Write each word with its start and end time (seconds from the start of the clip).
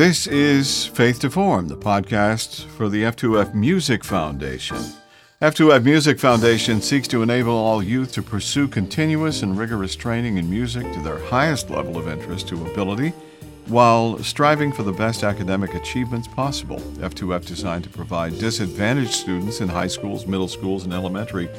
This 0.00 0.26
is 0.26 0.86
Faith 0.86 1.20
to 1.20 1.28
Form, 1.28 1.68
the 1.68 1.76
podcast 1.76 2.64
for 2.68 2.88
the 2.88 3.02
F2F 3.02 3.52
Music 3.52 4.02
Foundation. 4.02 4.78
F2F 5.42 5.84
Music 5.84 6.18
Foundation 6.18 6.80
seeks 6.80 7.06
to 7.08 7.22
enable 7.22 7.52
all 7.52 7.82
youth 7.82 8.10
to 8.12 8.22
pursue 8.22 8.66
continuous 8.66 9.42
and 9.42 9.58
rigorous 9.58 9.94
training 9.94 10.38
in 10.38 10.48
music 10.48 10.90
to 10.94 11.00
their 11.00 11.18
highest 11.26 11.68
level 11.68 11.98
of 11.98 12.08
interest 12.08 12.48
to 12.48 12.66
ability 12.66 13.10
while 13.66 14.18
striving 14.22 14.72
for 14.72 14.84
the 14.84 14.92
best 14.92 15.22
academic 15.22 15.74
achievements 15.74 16.28
possible. 16.28 16.80
F2F 16.96 17.44
designed 17.44 17.84
to 17.84 17.90
provide 17.90 18.38
disadvantaged 18.38 19.12
students 19.12 19.60
in 19.60 19.68
high 19.68 19.86
schools, 19.86 20.26
middle 20.26 20.48
schools, 20.48 20.84
and 20.84 20.94
elementary 20.94 21.50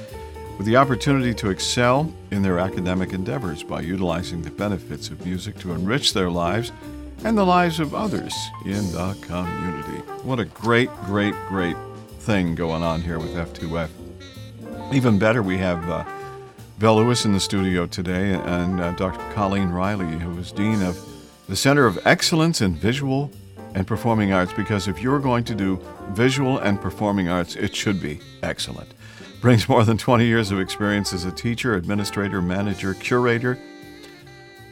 with 0.58 0.66
the 0.66 0.78
opportunity 0.78 1.36
to 1.36 1.52
excel 1.52 2.12
in 2.32 2.42
their 2.42 2.58
academic 2.58 3.14
endeavors 3.14 3.62
by 3.62 3.82
utilizing 3.82 4.42
the 4.42 4.50
benefits 4.50 5.10
of 5.10 5.24
music 5.28 5.60
to 5.60 5.74
enrich 5.74 6.14
their 6.14 6.32
lives 6.32 6.72
and 7.24 7.38
the 7.38 7.46
lives 7.46 7.80
of 7.80 7.94
others 7.94 8.34
in 8.66 8.92
the 8.92 9.16
community. 9.22 10.00
What 10.24 10.40
a 10.40 10.46
great, 10.46 10.90
great, 11.06 11.34
great 11.48 11.78
thing 12.20 12.56
going 12.56 12.84
on 12.84 13.02
here 13.02 13.20
with 13.20 13.34
F2F. 13.34 13.90
Even 14.94 15.20
better, 15.20 15.44
we 15.44 15.58
have 15.58 15.90
uh, 15.90 16.04
Vel 16.78 16.96
Lewis 16.96 17.26
in 17.26 17.34
the 17.34 17.40
studio 17.40 17.86
today 17.86 18.34
and 18.34 18.82
uh, 18.82 18.92
Dr. 18.94 19.34
Colleen 19.34 19.70
Riley, 19.70 20.18
who 20.18 20.38
is 20.38 20.52
Dean 20.52 20.82
of 20.82 21.00
the 21.48 21.56
Center 21.56 21.86
of 21.86 22.00
Excellence 22.06 22.62
in 22.62 22.76
Visual 22.76 23.32
and 23.76 23.88
Performing 23.88 24.34
Arts, 24.34 24.54
because 24.54 24.88
if 24.88 25.02
you're 25.02 25.20
going 25.20 25.44
to 25.46 25.56
do 25.56 25.82
visual 26.10 26.58
and 26.60 26.82
performing 26.82 27.30
arts, 27.30 27.56
it 27.56 27.76
should 27.76 28.02
be 28.02 28.20
excellent 28.44 28.94
brings 29.42 29.68
more 29.68 29.84
than 29.84 29.98
20 29.98 30.26
years 30.26 30.52
of 30.52 30.60
experience 30.60 31.14
as 31.14 31.26
a 31.26 31.32
teacher, 31.32 31.76
administrator, 31.76 32.42
manager, 32.44 32.94
curator, 32.94 33.58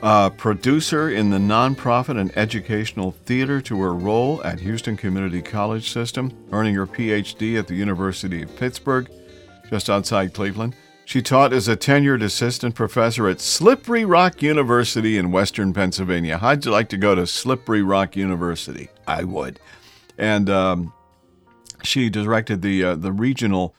uh, 0.02 0.30
producer 0.32 1.10
in 1.10 1.30
the 1.30 1.38
nonprofit 1.38 2.20
and 2.20 2.36
educational 2.38 3.12
theater 3.12 3.62
to 3.62 3.82
her 3.82 3.94
role 3.94 4.42
at 4.44 4.60
Houston 4.60 4.96
Community 4.96 5.42
College 5.42 5.92
System, 5.92 6.32
earning 6.52 6.76
her 6.76 6.88
PhD 6.88 7.60
at 7.60 7.68
the 7.68 7.76
University 7.76 8.44
of 8.44 8.56
Pittsburgh, 8.56 9.10
just 9.70 9.90
outside 9.90 10.34
Cleveland. 10.34 10.76
She 11.06 11.24
taught 11.24 11.54
as 11.54 11.68
a 11.68 11.76
tenured 11.76 12.22
assistant 12.22 12.76
professor 12.76 13.28
at 13.28 13.42
Slippery 13.42 14.06
Rock 14.06 14.44
University 14.44 15.18
in 15.18 15.32
Western 15.32 15.74
Pennsylvania. 15.74 16.38
How'd 16.38 16.66
you 16.66 16.72
like 16.72 16.90
to 16.90 16.98
go 16.98 17.16
to 17.16 17.26
Slippery 17.26 17.82
Rock 17.82 18.16
University? 18.16 18.90
I 19.08 19.24
would. 19.24 19.60
And 20.20 20.52
um, 20.52 20.94
she 21.82 22.10
directed 22.10 22.62
the 22.62 22.84
uh, 22.84 22.96
the 22.96 23.12
regional 23.12 23.74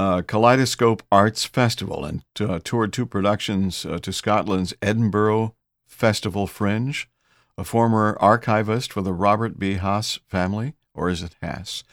uh, 0.00 0.22
Kaleidoscope 0.22 1.02
Arts 1.12 1.44
Festival 1.44 2.06
and 2.06 2.22
uh, 2.40 2.58
toured 2.64 2.90
two 2.90 3.04
productions 3.04 3.84
uh, 3.84 3.98
to 3.98 4.14
Scotland's 4.14 4.72
Edinburgh 4.80 5.54
Festival 5.86 6.46
Fringe. 6.46 7.06
A 7.58 7.64
former 7.64 8.16
archivist 8.18 8.94
for 8.94 9.02
the 9.02 9.12
Robert 9.12 9.58
B. 9.58 9.74
Haas 9.74 10.18
family, 10.26 10.72
or 10.94 11.10
is 11.10 11.22
it 11.22 11.36
Haas? 11.42 11.84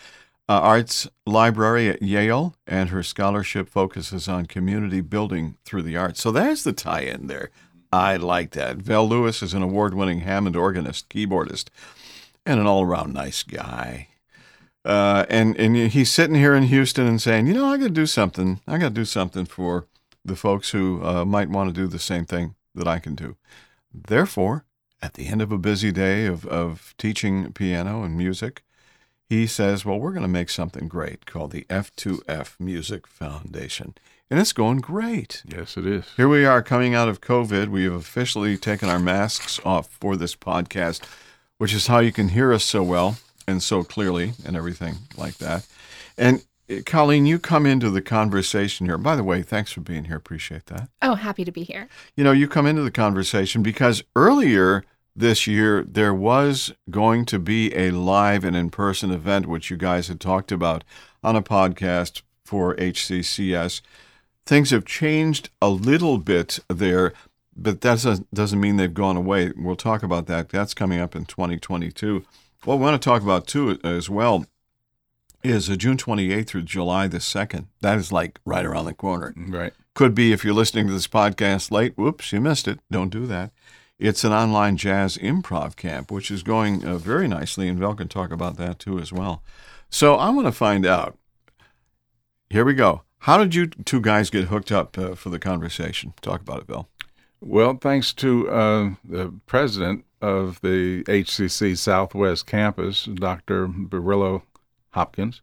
Uh, 0.47 0.53
Arts 0.53 1.09
Library 1.25 1.89
at 1.89 2.01
Yale, 2.01 2.55
and 2.65 2.89
her 2.89 3.03
scholarship 3.03 3.67
focuses 3.67 4.29
on 4.29 4.45
community 4.45 5.01
building 5.01 5.57
through 5.65 5.81
the 5.81 5.97
arts. 5.97 6.21
So 6.21 6.31
there's 6.31 6.63
the 6.63 6.71
tie 6.71 7.01
in 7.01 7.27
there. 7.27 7.49
I 7.91 8.15
like 8.15 8.51
that. 8.51 8.77
Vel 8.77 9.09
Lewis 9.09 9.43
is 9.43 9.53
an 9.53 9.63
award 9.63 9.93
winning 9.93 10.21
Hammond 10.21 10.55
organist, 10.55 11.09
keyboardist, 11.09 11.67
and 12.45 12.61
an 12.61 12.67
all 12.67 12.83
around 12.83 13.13
nice 13.13 13.43
guy. 13.43 14.07
Uh, 14.87 15.25
and 15.29 15.53
and 15.57 15.75
he's 15.75 16.09
sitting 16.09 16.37
here 16.37 16.55
in 16.55 16.63
Houston 16.63 17.05
and 17.05 17.21
saying, 17.21 17.45
you 17.45 17.53
know, 17.53 17.65
I 17.65 17.75
got 17.75 17.87
to 17.87 17.89
do 17.89 18.05
something. 18.05 18.61
I 18.65 18.77
got 18.77 18.89
to 18.89 18.93
do 18.93 19.03
something 19.03 19.43
for 19.43 19.85
the 20.23 20.37
folks 20.37 20.69
who 20.69 21.03
uh, 21.03 21.25
might 21.25 21.49
want 21.49 21.67
to 21.69 21.73
do 21.73 21.87
the 21.87 21.99
same 21.99 22.23
thing 22.23 22.55
that 22.73 22.87
I 22.87 22.99
can 22.99 23.13
do. 23.13 23.35
Therefore, 23.93 24.63
at 25.01 25.15
the 25.15 25.27
end 25.27 25.41
of 25.41 25.51
a 25.51 25.57
busy 25.57 25.91
day 25.91 26.25
of, 26.25 26.45
of 26.45 26.95
teaching 26.97 27.51
piano 27.51 28.03
and 28.03 28.15
music, 28.15 28.63
he 29.27 29.45
says, 29.45 29.83
well, 29.83 29.99
we're 29.99 30.11
going 30.11 30.21
to 30.21 30.27
make 30.29 30.49
something 30.49 30.87
great 30.87 31.25
called 31.25 31.51
the 31.51 31.65
F2F 31.69 32.57
Music 32.57 33.07
Foundation. 33.07 33.93
And 34.29 34.39
it's 34.39 34.53
going 34.53 34.77
great. 34.77 35.43
Yes, 35.45 35.75
it 35.75 35.85
is. 35.85 36.05
Here 36.15 36.29
we 36.29 36.45
are 36.45 36.63
coming 36.63 36.95
out 36.95 37.09
of 37.09 37.19
COVID. 37.19 37.67
We 37.67 37.83
have 37.83 37.93
officially 37.93 38.55
taken 38.55 38.87
our 38.87 38.99
masks 38.99 39.59
off 39.65 39.89
for 39.89 40.15
this 40.15 40.35
podcast, 40.35 41.01
which 41.57 41.73
is 41.73 41.87
how 41.87 41.99
you 41.99 42.13
can 42.13 42.29
hear 42.29 42.53
us 42.53 42.63
so 42.63 42.83
well 42.83 43.17
and 43.47 43.63
so 43.63 43.83
clearly 43.83 44.33
and 44.45 44.55
everything 44.55 44.95
like 45.15 45.37
that. 45.37 45.65
And 46.17 46.45
uh, 46.69 46.75
Colleen, 46.85 47.25
you 47.25 47.39
come 47.39 47.65
into 47.65 47.89
the 47.89 48.01
conversation 48.01 48.85
here. 48.85 48.97
By 48.97 49.15
the 49.15 49.23
way, 49.23 49.41
thanks 49.41 49.71
for 49.71 49.81
being 49.81 50.05
here. 50.05 50.17
Appreciate 50.17 50.65
that. 50.67 50.89
Oh, 51.01 51.15
happy 51.15 51.45
to 51.45 51.51
be 51.51 51.63
here. 51.63 51.87
You 52.15 52.23
know, 52.23 52.33
you 52.33 52.47
come 52.47 52.67
into 52.67 52.83
the 52.83 52.91
conversation 52.91 53.63
because 53.63 54.03
earlier 54.15 54.83
this 55.15 55.47
year 55.47 55.83
there 55.83 56.13
was 56.13 56.73
going 56.91 57.25
to 57.25 57.39
be 57.39 57.75
a 57.75 57.91
live 57.91 58.43
and 58.43 58.55
in 58.55 58.69
person 58.69 59.11
event, 59.11 59.47
which 59.47 59.71
you 59.71 59.77
guys 59.77 60.09
had 60.09 60.19
talked 60.19 60.51
about 60.51 60.83
on 61.23 61.35
a 61.35 61.41
podcast 61.41 62.21
for 62.45 62.75
HCCS. 62.75 63.81
Things 64.45 64.69
have 64.69 64.85
changed 64.85 65.49
a 65.61 65.69
little 65.69 66.17
bit 66.17 66.59
there, 66.69 67.13
but 67.55 67.81
that 67.81 68.01
doesn't, 68.01 68.33
doesn't 68.33 68.59
mean 68.59 68.77
they've 68.77 68.93
gone 68.93 69.17
away. 69.17 69.51
We'll 69.57 69.75
talk 69.75 70.03
about 70.03 70.27
that. 70.27 70.49
That's 70.49 70.73
coming 70.73 70.99
up 70.99 71.15
in 71.15 71.25
2022. 71.25 72.23
What 72.63 72.77
we 72.77 72.83
want 72.83 73.01
to 73.01 73.05
talk 73.09 73.21
about 73.21 73.47
too 73.47 73.79
as 73.83 74.09
well 74.09 74.45
is 75.43 75.69
uh, 75.69 75.75
June 75.75 75.97
28th 75.97 76.47
through 76.47 76.63
July 76.63 77.07
the 77.07 77.19
2nd. 77.19 77.67
That 77.81 77.97
is 77.97 78.11
like 78.11 78.39
right 78.45 78.65
around 78.65 78.85
the 78.85 78.93
corner. 78.93 79.33
Right. 79.37 79.73
Could 79.93 80.13
be 80.13 80.31
if 80.31 80.43
you're 80.43 80.53
listening 80.53 80.87
to 80.87 80.93
this 80.93 81.07
podcast 81.07 81.71
late. 81.71 81.97
Whoops, 81.97 82.31
you 82.31 82.41
missed 82.41 82.67
it. 82.67 82.79
Don't 82.91 83.09
do 83.09 83.25
that. 83.27 83.51
It's 83.99 84.23
an 84.23 84.31
online 84.31 84.77
jazz 84.77 85.17
improv 85.17 85.75
camp, 85.75 86.11
which 86.11 86.29
is 86.29 86.43
going 86.43 86.85
uh, 86.85 86.97
very 86.97 87.27
nicely, 87.27 87.67
and 87.67 87.79
Vel 87.79 87.95
can 87.95 88.07
talk 88.07 88.31
about 88.31 88.57
that 88.57 88.77
too 88.77 88.99
as 88.99 89.11
well. 89.11 89.41
So 89.89 90.15
I 90.15 90.29
want 90.29 90.47
to 90.47 90.51
find 90.51 90.85
out. 90.85 91.17
Here 92.49 92.63
we 92.63 92.75
go. 92.75 93.01
How 93.21 93.37
did 93.37 93.55
you 93.55 93.67
two 93.67 93.99
guys 93.99 94.29
get 94.29 94.45
hooked 94.45 94.71
up 94.71 94.97
uh, 94.97 95.15
for 95.15 95.29
the 95.29 95.39
conversation? 95.39 96.13
Talk 96.21 96.41
about 96.41 96.61
it, 96.61 96.67
Vel. 96.67 96.87
Well, 97.39 97.77
thanks 97.79 98.13
to 98.13 98.49
uh, 98.49 98.89
the 99.03 99.33
president 99.45 100.05
of 100.21 100.59
the 100.61 101.03
HCC 101.03 101.77
Southwest 101.77 102.47
campus, 102.47 103.05
Dr. 103.05 103.67
Burillo 103.67 104.41
Hopkins, 104.89 105.41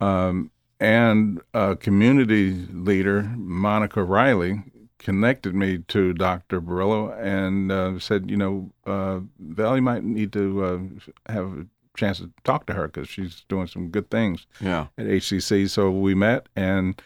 um, 0.00 0.50
and 0.80 1.40
a 1.52 1.76
community 1.76 2.66
leader, 2.72 3.22
Monica 3.36 4.02
Riley, 4.02 4.64
connected 4.98 5.54
me 5.54 5.78
to 5.88 6.12
Dr. 6.14 6.60
Burillo 6.60 7.16
and 7.22 7.70
uh, 7.70 7.98
said, 7.98 8.30
you 8.30 8.36
know, 8.36 8.72
uh, 8.86 9.20
Val, 9.38 9.76
you 9.76 9.82
might 9.82 10.02
need 10.02 10.32
to 10.32 10.64
uh, 10.64 11.32
have 11.32 11.44
a 11.58 11.66
chance 11.96 12.18
to 12.18 12.30
talk 12.42 12.66
to 12.66 12.72
her 12.72 12.88
because 12.88 13.08
she's 13.08 13.44
doing 13.48 13.66
some 13.66 13.88
good 13.88 14.10
things 14.10 14.46
yeah. 14.60 14.86
at 14.98 15.06
HCC. 15.06 15.68
So 15.70 15.90
we 15.90 16.14
met 16.14 16.48
and 16.56 17.00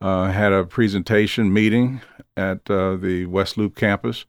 uh, 0.00 0.30
had 0.30 0.52
a 0.52 0.64
presentation 0.64 1.52
meeting 1.52 2.00
at 2.36 2.70
uh, 2.70 2.96
the 2.96 3.26
West 3.26 3.56
Loop 3.56 3.76
campus. 3.76 4.26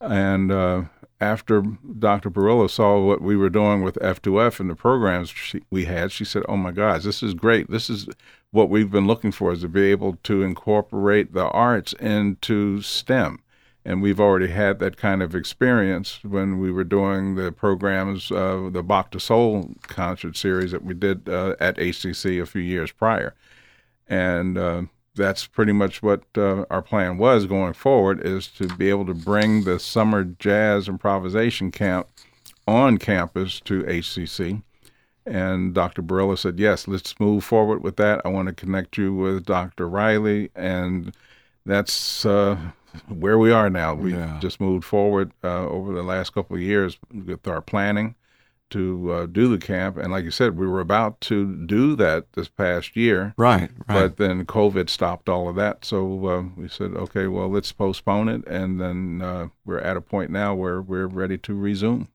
And 0.00 0.50
uh, 0.50 0.84
after 1.20 1.62
Dr. 1.98 2.30
Burillo 2.30 2.68
saw 2.68 3.00
what 3.00 3.20
we 3.20 3.36
were 3.36 3.50
doing 3.50 3.82
with 3.82 3.96
F2F 3.96 4.60
and 4.60 4.68
the 4.68 4.74
programs 4.74 5.30
she, 5.30 5.62
we 5.70 5.84
had, 5.84 6.12
she 6.12 6.24
said, 6.24 6.42
"Oh 6.48 6.56
my 6.56 6.72
gosh, 6.72 7.02
this 7.02 7.22
is 7.22 7.34
great! 7.34 7.70
This 7.70 7.88
is 7.88 8.08
what 8.50 8.68
we've 8.68 8.90
been 8.90 9.06
looking 9.06 9.32
for: 9.32 9.52
is 9.52 9.62
to 9.62 9.68
be 9.68 9.90
able 9.90 10.16
to 10.24 10.42
incorporate 10.42 11.32
the 11.32 11.48
arts 11.48 11.92
into 11.94 12.82
STEM." 12.82 13.38
And 13.86 14.00
we've 14.00 14.20
already 14.20 14.48
had 14.48 14.78
that 14.78 14.96
kind 14.96 15.22
of 15.22 15.34
experience 15.34 16.24
when 16.24 16.58
we 16.58 16.72
were 16.72 16.84
doing 16.84 17.34
the 17.34 17.52
programs, 17.52 18.32
uh, 18.32 18.70
the 18.72 18.82
Bach 18.82 19.10
to 19.10 19.20
Soul 19.20 19.74
concert 19.82 20.38
series 20.38 20.72
that 20.72 20.82
we 20.82 20.94
did 20.94 21.28
uh, 21.28 21.54
at 21.60 21.76
HCC 21.76 22.40
a 22.40 22.46
few 22.46 22.62
years 22.62 22.92
prior, 22.92 23.34
and 24.08 24.58
uh, 24.58 24.82
that's 25.14 25.46
pretty 25.46 25.72
much 25.72 26.02
what 26.02 26.22
uh, 26.36 26.64
our 26.70 26.82
plan 26.82 27.18
was 27.18 27.46
going 27.46 27.72
forward 27.72 28.24
is 28.24 28.48
to 28.48 28.66
be 28.76 28.90
able 28.90 29.06
to 29.06 29.14
bring 29.14 29.64
the 29.64 29.78
summer 29.78 30.24
jazz 30.24 30.88
improvisation 30.88 31.70
camp 31.70 32.08
on 32.66 32.98
campus 32.98 33.60
to 33.60 33.82
HCC. 33.84 34.62
And 35.26 35.72
Dr. 35.72 36.02
Burillo 36.02 36.36
said, 36.36 36.58
yes, 36.58 36.86
let's 36.86 37.18
move 37.18 37.44
forward 37.44 37.82
with 37.82 37.96
that. 37.96 38.20
I 38.24 38.28
want 38.28 38.48
to 38.48 38.54
connect 38.54 38.98
you 38.98 39.14
with 39.14 39.46
Dr. 39.46 39.88
Riley. 39.88 40.50
And 40.54 41.14
that's 41.64 42.26
uh, 42.26 42.58
where 43.08 43.38
we 43.38 43.50
are 43.50 43.70
now. 43.70 43.94
We 43.94 44.12
yeah. 44.12 44.38
just 44.40 44.60
moved 44.60 44.84
forward 44.84 45.32
uh, 45.42 45.66
over 45.66 45.94
the 45.94 46.02
last 46.02 46.34
couple 46.34 46.56
of 46.56 46.62
years 46.62 46.98
with 47.12 47.46
our 47.48 47.62
planning 47.62 48.16
to 48.74 49.12
uh, 49.12 49.26
do 49.26 49.48
the 49.48 49.64
camp. 49.64 49.96
And 49.96 50.10
like 50.10 50.24
you 50.24 50.32
said, 50.32 50.56
we 50.56 50.66
were 50.66 50.80
about 50.80 51.20
to 51.22 51.54
do 51.66 51.94
that 51.94 52.32
this 52.32 52.48
past 52.48 52.96
year. 52.96 53.32
Right, 53.36 53.70
right. 53.70 53.86
But 53.86 54.16
then 54.16 54.44
COVID 54.46 54.90
stopped 54.90 55.28
all 55.28 55.48
of 55.48 55.54
that. 55.54 55.84
So 55.84 56.26
uh, 56.26 56.42
we 56.56 56.66
said, 56.68 56.90
okay, 56.94 57.28
well, 57.28 57.48
let's 57.48 57.70
postpone 57.70 58.28
it. 58.28 58.44
And 58.48 58.80
then 58.80 59.22
uh, 59.22 59.48
we're 59.64 59.78
at 59.78 59.96
a 59.96 60.00
point 60.00 60.32
now 60.32 60.54
where 60.54 60.82
we're 60.82 61.06
ready 61.06 61.38
to 61.38 61.54
resume. 61.54 62.08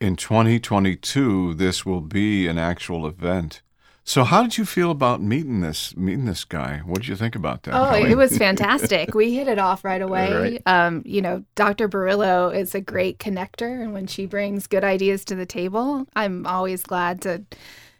In 0.00 0.16
2022, 0.16 1.54
this 1.54 1.86
will 1.86 2.00
be 2.00 2.48
an 2.48 2.58
actual 2.58 3.06
event. 3.06 3.62
So, 4.04 4.24
how 4.24 4.42
did 4.42 4.58
you 4.58 4.64
feel 4.64 4.90
about 4.90 5.22
meeting 5.22 5.60
this 5.60 5.96
meeting 5.96 6.24
this 6.24 6.44
guy? 6.44 6.78
What 6.84 6.98
did 6.98 7.08
you 7.08 7.16
think 7.16 7.36
about 7.36 7.62
that? 7.62 7.74
Oh, 7.74 7.90
Colleen? 7.90 8.10
it 8.10 8.16
was 8.16 8.36
fantastic. 8.36 9.14
we 9.14 9.34
hit 9.34 9.46
it 9.46 9.58
off 9.58 9.84
right 9.84 10.02
away. 10.02 10.32
Right. 10.32 10.62
Um, 10.66 11.02
you 11.04 11.22
know, 11.22 11.44
Dr. 11.54 11.88
Burillo 11.88 12.54
is 12.54 12.74
a 12.74 12.80
great 12.80 13.18
connector, 13.18 13.80
and 13.82 13.92
when 13.92 14.08
she 14.08 14.26
brings 14.26 14.66
good 14.66 14.82
ideas 14.82 15.24
to 15.26 15.36
the 15.36 15.46
table, 15.46 16.06
I'm 16.16 16.46
always 16.46 16.82
glad 16.82 17.22
to 17.22 17.44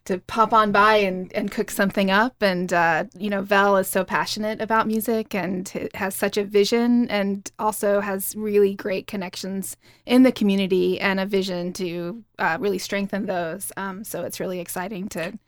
to 0.05 0.19
pop 0.19 0.53
on 0.53 0.73
by 0.73 0.97
and, 0.97 1.33
and 1.33 1.53
cook 1.53 1.71
something 1.71 2.11
up. 2.11 2.35
And 2.43 2.73
uh, 2.73 3.05
you 3.17 3.31
know, 3.31 3.41
Val 3.41 3.77
is 3.77 3.87
so 3.87 4.03
passionate 4.03 4.61
about 4.61 4.89
music 4.89 5.37
and 5.37 5.69
has 5.95 6.17
such 6.17 6.37
a 6.37 6.43
vision, 6.43 7.09
and 7.11 7.49
also 7.61 8.01
has 8.01 8.35
really 8.35 8.75
great 8.75 9.07
connections 9.07 9.77
in 10.05 10.25
the 10.25 10.33
community 10.33 11.01
and 11.01 11.21
a 11.21 11.27
vision 11.27 11.73
to 11.75 12.25
uh, 12.41 12.57
really 12.61 12.79
strengthen 12.79 13.27
those. 13.27 13.71
Um, 13.77 14.03
so 14.03 14.25
it's 14.25 14.41
really 14.41 14.59
exciting 14.59 15.09
to 15.11 15.39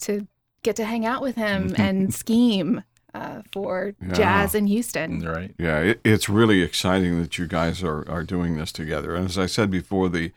to 0.00 0.26
get 0.62 0.76
to 0.76 0.84
hang 0.84 1.06
out 1.06 1.22
with 1.22 1.36
him 1.36 1.74
and 1.78 2.12
scheme 2.14 2.82
uh, 3.14 3.42
for 3.52 3.94
Yeah. 4.02 4.12
jazz 4.12 4.54
in 4.54 4.66
Houston. 4.66 5.20
Right. 5.20 5.54
Yeah, 5.58 5.78
it, 5.80 6.00
it's 6.04 6.28
really 6.28 6.62
exciting 6.62 7.20
that 7.20 7.38
you 7.38 7.46
guys 7.46 7.82
are, 7.82 8.08
are 8.08 8.22
doing 8.22 8.56
this 8.56 8.70
together. 8.72 9.14
And 9.14 9.24
as 9.26 9.38
I 9.38 9.46
said 9.46 9.70
before, 9.70 10.08
the 10.08 10.32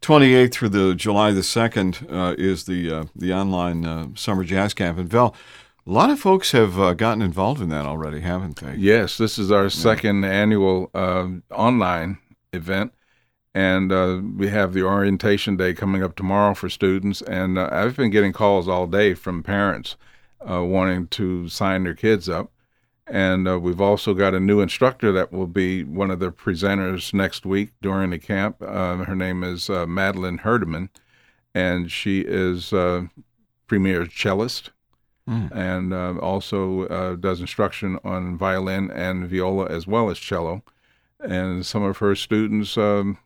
28th 0.00 0.52
through 0.52 0.68
the 0.70 0.94
July 0.94 1.32
the 1.32 1.40
2nd 1.40 2.10
uh, 2.12 2.34
is 2.38 2.64
the 2.64 2.90
uh, 2.90 3.04
the 3.16 3.32
online 3.32 3.84
uh, 3.84 4.06
summer 4.14 4.44
jazz 4.44 4.72
camp. 4.74 4.96
And 4.98 5.08
Val, 5.08 5.34
a 5.86 5.90
lot 5.90 6.08
of 6.10 6.20
folks 6.20 6.52
have 6.52 6.78
uh, 6.78 6.94
gotten 6.94 7.20
involved 7.22 7.60
in 7.60 7.68
that 7.70 7.84
already, 7.84 8.20
haven't 8.20 8.60
they? 8.60 8.74
Yes, 8.76 9.18
this 9.18 9.38
is 9.38 9.50
our 9.50 9.68
second 9.68 10.24
annual 10.24 10.90
uh, 10.94 11.28
online 11.50 12.18
event, 12.52 12.92
and 13.54 13.92
uh, 13.92 14.20
we 14.36 14.48
have 14.48 14.72
the 14.72 14.82
orientation 14.82 15.56
day 15.56 15.74
coming 15.74 16.02
up 16.02 16.16
tomorrow 16.16 16.54
for 16.54 16.68
students. 16.68 17.22
And 17.22 17.58
uh, 17.58 17.68
I've 17.72 17.96
been 17.96 18.10
getting 18.10 18.32
calls 18.32 18.68
all 18.68 18.86
day 18.86 19.14
from 19.14 19.42
parents 19.42 19.96
uh, 20.48 20.62
wanting 20.64 21.08
to 21.08 21.48
sign 21.48 21.84
their 21.84 21.94
kids 21.94 22.28
up. 22.28 22.50
And 23.06 23.48
uh, 23.48 23.58
we've 23.58 23.80
also 23.80 24.12
got 24.12 24.34
a 24.34 24.40
new 24.40 24.60
instructor 24.60 25.12
that 25.12 25.32
will 25.32 25.46
be 25.46 25.82
one 25.82 26.10
of 26.10 26.18
the 26.20 26.30
presenters 26.30 27.14
next 27.14 27.46
week 27.46 27.70
during 27.80 28.10
the 28.10 28.18
camp. 28.18 28.56
Uh, 28.60 28.96
her 28.96 29.16
name 29.16 29.42
is 29.42 29.70
uh, 29.70 29.86
Madeline 29.86 30.38
Herdeman, 30.38 30.90
and 31.54 31.90
she 31.90 32.20
is 32.20 32.70
premier 33.66 34.06
cellist 34.06 34.70
Mm. 35.28 35.54
and 35.54 35.92
uh, 35.92 36.18
also 36.20 36.86
uh, 36.86 37.14
does 37.14 37.40
instruction 37.40 37.98
on 38.02 38.38
violin 38.38 38.90
and 38.90 39.28
viola 39.28 39.66
as 39.66 39.86
well 39.86 40.08
as 40.08 40.18
cello. 40.18 40.62
And 41.20 41.66
some 41.66 41.82
of 41.82 41.98
her 41.98 42.14
students 42.14 42.78
um, 42.78 43.18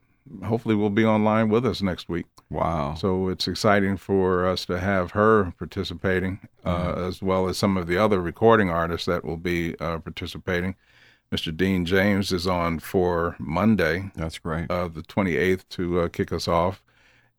hopefully 0.43 0.75
will 0.75 0.89
be 0.89 1.05
online 1.05 1.49
with 1.49 1.65
us 1.65 1.81
next 1.81 2.09
week. 2.09 2.25
Wow. 2.49 2.93
So 2.95 3.29
it's 3.29 3.47
exciting 3.47 3.97
for 3.97 4.45
us 4.47 4.65
to 4.65 4.79
have 4.79 5.11
her 5.11 5.53
participating, 5.57 6.39
uh, 6.65 6.93
Mm-hmm. 6.93 7.03
as 7.05 7.21
well 7.21 7.47
as 7.49 7.57
some 7.57 7.77
of 7.77 7.87
the 7.87 7.97
other 7.97 8.21
recording 8.21 8.69
artists 8.69 9.05
that 9.07 9.25
will 9.25 9.37
be 9.37 9.75
uh, 9.79 9.99
participating. 9.99 10.75
Mr. 11.31 11.55
Dean 11.55 11.83
James 11.85 12.31
is 12.31 12.45
on 12.45 12.77
for 12.79 13.35
Monday, 13.39 14.11
That's 14.15 14.37
great. 14.37 14.69
uh, 14.69 14.87
the 14.87 15.01
28th, 15.01 15.67
to 15.69 16.01
uh, 16.01 16.07
kick 16.09 16.31
us 16.31 16.47
off. 16.47 16.83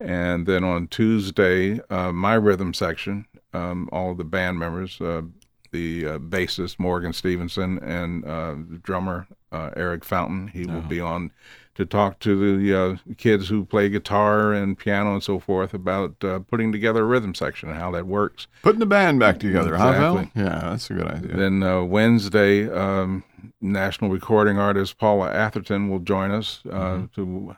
And 0.00 0.46
then 0.46 0.64
on 0.64 0.88
Tuesday, 0.88 1.80
uh, 1.90 2.10
my 2.10 2.34
rhythm 2.34 2.74
section, 2.74 3.26
um, 3.52 3.88
all 3.92 4.14
the 4.16 4.24
band 4.24 4.58
members, 4.58 5.00
uh, 5.00 5.22
the 5.70 6.06
uh, 6.06 6.18
bassist 6.18 6.78
Morgan 6.80 7.12
Stevenson 7.12 7.78
and 7.78 8.24
uh, 8.24 8.54
drummer 8.82 9.28
uh, 9.52 9.70
Eric 9.76 10.04
Fountain, 10.04 10.48
he 10.48 10.66
will 10.66 10.78
Oh. 10.78 10.88
be 10.88 11.00
on 11.00 11.30
to 11.74 11.84
talk 11.84 12.20
to 12.20 12.56
the 12.56 12.74
uh, 12.74 12.96
kids 13.16 13.48
who 13.48 13.64
play 13.64 13.88
guitar 13.88 14.52
and 14.52 14.78
piano 14.78 15.14
and 15.14 15.22
so 15.22 15.38
forth 15.38 15.74
about 15.74 16.22
uh, 16.22 16.38
putting 16.40 16.70
together 16.70 17.02
a 17.02 17.06
rhythm 17.06 17.34
section 17.34 17.68
and 17.68 17.78
how 17.78 17.90
that 17.90 18.06
works. 18.06 18.46
Putting 18.62 18.80
the 18.80 18.86
band 18.86 19.18
back 19.18 19.38
together, 19.38 19.76
huh? 19.76 19.88
Exactly. 19.88 20.42
Yeah, 20.42 20.60
that's 20.70 20.90
a 20.90 20.94
good 20.94 21.06
idea. 21.06 21.36
Then 21.36 21.62
uh, 21.62 21.82
Wednesday, 21.82 22.70
um, 22.70 23.24
national 23.60 24.10
recording 24.10 24.58
artist 24.58 24.98
Paula 24.98 25.32
Atherton 25.32 25.88
will 25.88 25.98
join 25.98 26.30
us 26.30 26.60
uh, 26.70 27.02
to 27.14 27.56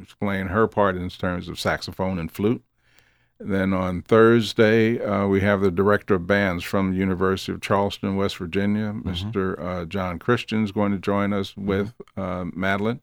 explain 0.00 0.46
her 0.46 0.66
part 0.66 0.96
in 0.96 1.08
terms 1.10 1.48
of 1.48 1.60
saxophone 1.60 2.18
and 2.18 2.30
flute. 2.30 2.62
Then 3.42 3.72
on 3.72 4.02
Thursday, 4.02 5.02
uh, 5.02 5.26
we 5.26 5.40
have 5.40 5.62
the 5.62 5.70
director 5.70 6.14
of 6.16 6.26
bands 6.26 6.62
from 6.62 6.90
the 6.90 6.98
University 6.98 7.52
of 7.52 7.62
Charleston, 7.62 8.16
West 8.16 8.36
Virginia, 8.36 8.92
Mr. 8.92 9.58
Uh, 9.58 9.84
John 9.86 10.18
Christian, 10.18 10.62
is 10.62 10.72
going 10.72 10.92
to 10.92 10.98
join 10.98 11.32
us 11.32 11.56
with 11.56 11.94
uh, 12.18 12.44
Madeline. 12.54 13.00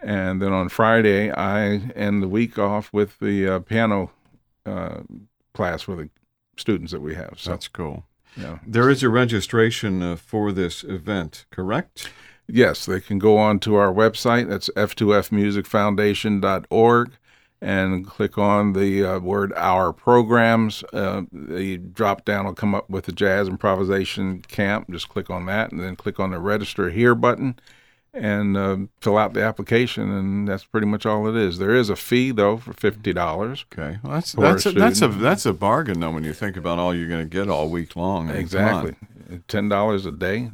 And 0.00 0.40
then 0.40 0.52
on 0.52 0.68
Friday, 0.68 1.32
I 1.32 1.90
end 1.94 2.22
the 2.22 2.28
week 2.28 2.56
off 2.58 2.92
with 2.92 3.18
the 3.18 3.48
uh, 3.48 3.58
piano 3.60 4.10
uh, 4.64 5.00
class 5.54 5.82
for 5.82 5.96
the 5.96 6.08
students 6.56 6.92
that 6.92 7.00
we 7.00 7.16
have. 7.16 7.34
So, 7.38 7.50
That's 7.50 7.66
cool. 7.68 8.04
yeah. 8.36 8.58
There 8.66 8.90
is 8.90 9.02
a 9.02 9.08
registration 9.08 10.02
uh, 10.02 10.16
for 10.16 10.52
this 10.52 10.84
event, 10.84 11.46
correct? 11.50 12.10
Yes, 12.46 12.84
they 12.86 13.00
can 13.00 13.18
go 13.18 13.38
on 13.38 13.58
to 13.60 13.74
our 13.74 13.92
website. 13.92 14.48
That's 14.48 14.68
f2fmusicfoundation.org 14.70 17.10
and 17.60 18.06
click 18.06 18.38
on 18.38 18.72
the 18.72 19.04
uh, 19.04 19.18
word 19.18 19.52
Our 19.54 19.92
Programs. 19.92 20.84
Uh, 20.92 21.22
the 21.32 21.78
drop 21.78 22.24
down 22.24 22.46
will 22.46 22.54
come 22.54 22.72
up 22.74 22.88
with 22.88 23.06
the 23.06 23.12
Jazz 23.12 23.48
Improvisation 23.48 24.42
Camp. 24.42 24.88
Just 24.90 25.08
click 25.08 25.28
on 25.28 25.46
that 25.46 25.72
and 25.72 25.80
then 25.80 25.96
click 25.96 26.20
on 26.20 26.30
the 26.30 26.38
Register 26.38 26.90
Here 26.90 27.16
button 27.16 27.58
and 28.20 28.56
uh, 28.56 28.76
fill 29.00 29.16
out 29.18 29.32
the 29.34 29.42
application. 29.42 30.10
And 30.10 30.48
that's 30.48 30.64
pretty 30.64 30.86
much 30.86 31.06
all 31.06 31.28
it 31.28 31.36
is. 31.36 31.58
There 31.58 31.74
is 31.74 31.88
a 31.90 31.96
fee, 31.96 32.30
though, 32.30 32.56
for 32.58 32.72
$50. 32.74 33.64
Okay, 33.72 33.98
well, 34.02 34.12
that's 34.14 34.32
that's 34.32 34.66
a 34.66 34.68
a, 34.70 34.72
that's 34.72 35.02
a 35.02 35.08
that's 35.08 35.46
a 35.46 35.52
bargain 35.52 36.00
though 36.00 36.10
when 36.10 36.24
you 36.24 36.32
think 36.32 36.56
about 36.56 36.78
all 36.78 36.94
you're 36.94 37.08
going 37.08 37.28
to 37.28 37.36
get 37.36 37.48
all 37.48 37.68
week 37.68 37.96
long. 37.96 38.30
I 38.30 38.34
mean, 38.34 38.48
come 38.48 38.64
on. 38.64 38.86
Exactly. 38.88 39.40
Ten 39.48 39.68
dollars 39.68 40.06
a 40.06 40.12
day. 40.12 40.50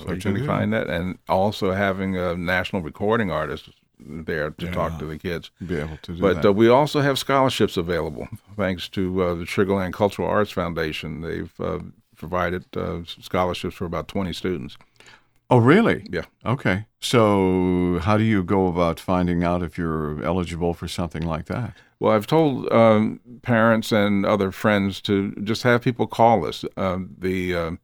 So 0.00 0.12
you 0.12 0.20
can 0.20 0.46
find 0.46 0.72
that, 0.72 0.88
and 0.88 1.18
also 1.28 1.72
having 1.72 2.16
a 2.16 2.36
national 2.36 2.82
recording 2.82 3.30
artist 3.32 3.68
there 3.98 4.50
to 4.50 4.66
Yeah. 4.66 4.72
talk 4.72 4.98
to 5.00 5.04
the 5.06 5.18
kids. 5.18 5.50
Be 5.66 5.76
able 5.76 5.96
to 6.02 6.12
do 6.14 6.20
But 6.20 6.42
that. 6.42 6.48
uh, 6.50 6.52
we 6.52 6.68
also 6.68 7.00
have 7.00 7.18
scholarships 7.18 7.76
available, 7.76 8.28
thanks 8.56 8.88
to 8.90 9.22
uh, 9.22 9.34
the 9.34 9.44
Sugarland 9.44 9.92
Cultural 9.92 10.28
Arts 10.28 10.52
Foundation. 10.52 11.20
They've 11.22 11.52
uh, 11.60 11.80
provided 12.16 12.64
uh, 12.76 13.00
scholarships 13.04 13.74
for 13.74 13.86
about 13.86 14.06
twenty 14.06 14.32
students. 14.32 14.76
Oh, 15.50 15.58
really? 15.58 16.06
Yeah. 16.10 16.24
Okay. 16.44 16.86
So, 17.00 18.00
how 18.02 18.16
do 18.16 18.24
you 18.24 18.42
go 18.42 18.66
about 18.66 19.00
finding 19.00 19.44
out 19.44 19.62
if 19.62 19.78
you're 19.78 20.22
eligible 20.24 20.74
for 20.74 20.88
something 20.88 21.22
like 21.22 21.46
that? 21.46 21.74
Well, 22.00 22.12
I've 22.12 22.26
told 22.26 22.70
um, 22.72 23.20
parents 23.42 23.92
and 23.92 24.24
other 24.24 24.52
friends 24.52 25.00
to 25.02 25.32
just 25.42 25.62
have 25.62 25.82
people 25.82 26.06
call 26.06 26.46
us. 26.46 26.64
Um, 26.76 27.10
the 27.18 27.54
um 27.54 27.78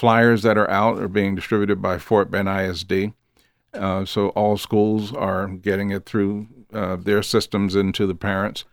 flyers 0.00 0.42
that 0.42 0.56
are 0.56 0.70
out 0.70 0.98
are 0.98 1.08
being 1.08 1.34
distributed 1.34 1.82
by 1.82 1.98
Fort 1.98 2.30
Bend 2.30 2.48
ISD. 2.48 3.12
Uh, 3.74 4.02
so 4.06 4.30
all 4.30 4.56
schools 4.56 5.14
are 5.14 5.46
getting 5.46 5.90
it 5.90 6.06
through 6.06 6.48
uh, 6.72 6.96
their 6.96 7.22
systems 7.22 7.74
into 7.76 8.06
the 8.06 8.14
parents. 8.14 8.64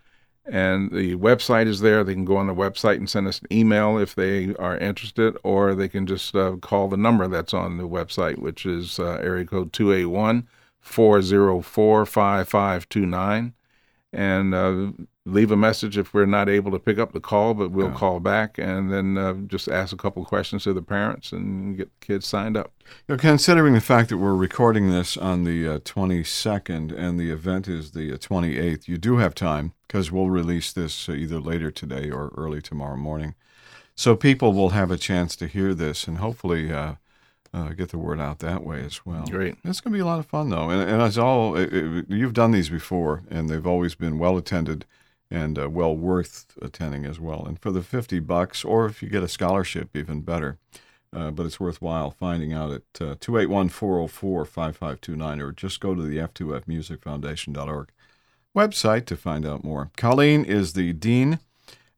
And 0.50 0.92
the 0.92 1.16
website 1.16 1.68
is 1.68 1.82
there. 1.82 2.04
They 2.04 2.14
can 2.14 2.26
go 2.26 2.38
on 2.38 2.48
the 2.48 2.56
website 2.56 2.96
and 2.96 3.10
send 3.10 3.28
us 3.28 3.40
an 3.40 3.48
email 3.52 3.98
if 3.98 4.16
they 4.16 4.56
are 4.56 4.78
interested, 4.78 5.36
or 5.44 5.76
they 5.76 5.90
can 5.90 6.08
just 6.08 6.36
uh, 6.36 6.56
call 6.62 6.88
the 6.88 6.96
number 6.96 7.28
that's 7.28 7.54
on 7.54 7.78
the 7.78 7.88
website, 7.88 8.38
which 8.38 8.66
is 8.66 8.98
uh, 9.00 9.20
area 9.22 9.46
code 9.46 9.74
281 9.74 10.48
404 10.80 12.06
5529 12.06 13.54
and 14.14 14.54
uh, 14.54 14.92
leave 15.28 15.52
a 15.52 15.58
message 15.58 15.98
if 15.98 16.14
we're 16.14 16.26
not 16.26 16.48
able 16.48 16.72
to 16.72 16.80
pick 16.80 16.98
up 16.98 17.12
the 17.12 17.20
call, 17.20 17.54
but 17.54 17.70
we'll 17.72 17.88
Yeah. 17.90 17.94
call 17.96 18.20
back 18.22 18.58
and 18.58 18.92
then 18.92 19.18
uh, 19.18 19.34
just 19.48 19.68
ask 19.68 19.94
a 19.94 19.98
couple 19.98 20.24
questions 20.24 20.64
to 20.64 20.74
the 20.74 20.82
parents 20.82 21.32
and 21.34 21.76
get 21.78 21.90
the 22.00 22.06
kids 22.06 22.26
signed 22.26 22.56
up. 22.56 22.72
You 23.08 23.16
know, 23.16 23.18
considering 23.20 23.74
the 23.74 23.82
fact 23.82 24.08
that 24.10 24.18
we're 24.18 24.36
recording 24.36 24.90
this 24.90 25.18
on 25.18 25.44
the 25.44 25.68
uh, 25.68 25.80
22nd 25.80 26.98
and 26.98 27.20
the 27.20 27.30
event 27.30 27.68
is 27.68 27.92
the 27.92 28.14
uh, 28.14 28.18
28th, 28.18 28.88
you 28.88 28.98
do 28.98 29.18
have 29.18 29.36
time 29.36 29.74
because 29.88 30.12
we'll 30.12 30.30
release 30.30 30.72
this 30.72 31.10
uh, 31.10 31.14
either 31.14 31.40
later 31.40 31.72
today 31.72 32.10
or 32.10 32.32
early 32.38 32.62
tomorrow 32.62 32.98
morning. 32.98 33.36
So 33.96 34.16
people 34.16 34.54
will 34.54 34.70
have 34.70 34.92
a 34.92 34.98
chance 34.98 35.36
to 35.38 35.48
hear 35.48 35.74
this 35.74 36.08
and 36.08 36.20
hopefully 36.20 36.72
uh, 36.72 36.94
uh, 37.54 37.70
get 37.70 37.90
the 37.90 37.98
word 37.98 38.20
out 38.22 38.40
that 38.40 38.64
way 38.64 38.82
as 38.86 39.06
well. 39.06 39.26
Great. 39.26 39.56
It's 39.66 39.82
going 39.82 39.92
to 39.92 39.98
be 39.98 40.02
a 40.02 40.06
lot 40.06 40.20
of 40.20 40.26
fun, 40.28 40.50
though. 40.50 40.70
And, 40.70 40.82
and 40.90 41.02
as 41.02 41.18
all, 41.18 41.56
it, 41.58 41.74
it, 41.74 42.06
you've 42.10 42.34
done 42.34 42.52
these 42.52 42.70
before, 42.70 43.24
and 43.30 43.50
they've 43.50 43.66
always 43.68 43.96
been 43.96 44.20
well 44.20 44.38
attended 44.38 44.86
and 45.30 45.60
uh, 45.60 45.70
well 45.70 45.96
worth 45.96 46.58
attending 46.62 47.06
as 47.06 47.20
well. 47.20 47.46
And 47.46 47.60
for 47.60 47.72
the 47.72 47.82
50 47.82 48.20
bucks, 48.20 48.64
or 48.64 48.86
if 48.86 49.02
you 49.02 49.10
get 49.10 49.24
a 49.24 49.28
scholarship, 49.28 49.96
even 49.96 50.22
better. 50.22 50.58
Uh, 51.14 51.32
but 51.32 51.46
it's 51.46 51.60
worthwhile 51.60 52.12
finding 52.12 52.52
out 52.52 52.70
at 52.70 52.82
uh, 53.02 53.16
281 53.20 53.70
404 53.70 54.46
5529 54.46 55.42
or 55.42 55.52
just 55.54 55.80
go 55.80 55.96
to 55.96 56.02
the 56.02 56.18
F2FMusicFoundation.org 56.18 57.90
website 58.56 59.06
to 59.06 59.16
find 59.16 59.46
out 59.46 59.64
more. 59.64 59.90
Colleen 59.96 60.44
is 60.44 60.74
the 60.74 60.92
Dean 60.92 61.40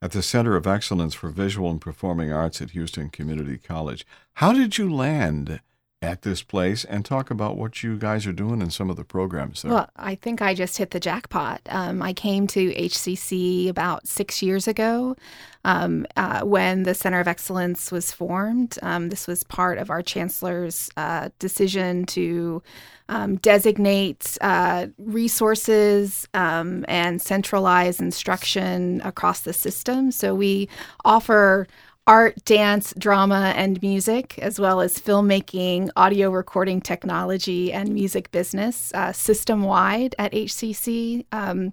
at 0.01 0.11
the 0.11 0.21
Center 0.21 0.55
of 0.55 0.67
Excellence 0.67 1.13
for 1.13 1.29
Visual 1.29 1.71
and 1.71 1.81
Performing 1.81 2.31
Arts 2.31 2.61
at 2.61 2.71
Houston 2.71 3.09
Community 3.09 3.57
College. 3.57 4.05
How 4.33 4.53
did 4.53 4.77
you 4.77 4.93
land 4.93 5.59
at 6.01 6.21
this 6.21 6.41
place 6.41 6.85
and 6.85 7.03
talk 7.03 7.29
about 7.29 7.57
what 7.57 7.83
you 7.83 7.97
guys 7.97 8.25
are 8.25 8.31
doing 8.33 8.61
and 8.61 8.71
some 8.71 8.89
of 8.89 8.95
the 8.95 9.03
programs 9.03 9.61
there. 9.61 9.71
Well, 9.71 9.89
I 9.97 10.15
think 10.15 10.41
I 10.41 10.53
just 10.53 10.77
hit 10.77 10.91
the 10.91 10.99
jackpot. 10.99 11.61
Um, 11.67 12.01
I 12.01 12.13
came 12.13 12.47
to 12.47 12.73
HCC 12.73 13.67
about 13.67 14.07
six 14.07 14.41
years 14.41 14.67
ago 14.67 15.17
um, 15.65 16.05
uh, 16.15 16.41
when 16.41 16.83
the 16.83 16.95
Center 16.95 17.19
of 17.19 17.27
Excellence 17.27 17.91
was 17.91 18.13
formed. 18.13 18.77
Um, 18.81 19.09
this 19.09 19.27
was 19.27 19.43
part 19.43 19.77
of 19.77 19.89
our 19.89 20.01
chancellor's 20.01 20.89
uh, 20.95 21.29
decision 21.37 22.05
to 22.07 22.63
um, 23.09 23.35
designate 23.37 24.37
uh, 24.39 24.87
resources 24.99 26.27
um, 26.33 26.85
and 26.87 27.21
centralize 27.21 27.99
instruction 27.99 29.01
across 29.03 29.41
the 29.41 29.51
system. 29.51 30.11
So 30.11 30.33
we 30.33 30.69
offer 31.03 31.67
art, 32.09 32.43
dance, 32.43 32.91
drama, 32.97 33.53
and 33.55 33.79
music, 33.83 34.39
as 34.39 34.59
well 34.59 34.81
as 34.81 34.97
filmmaking, 34.97 35.91
audio 35.95 36.31
recording 36.31 36.81
technology, 36.81 37.71
and 37.71 37.93
music 37.93 38.31
business 38.31 38.91
uh, 38.95 39.11
system 39.13 39.61
wide 39.61 40.15
at 40.17 40.31
HCC. 40.31 41.23
Um, 41.31 41.71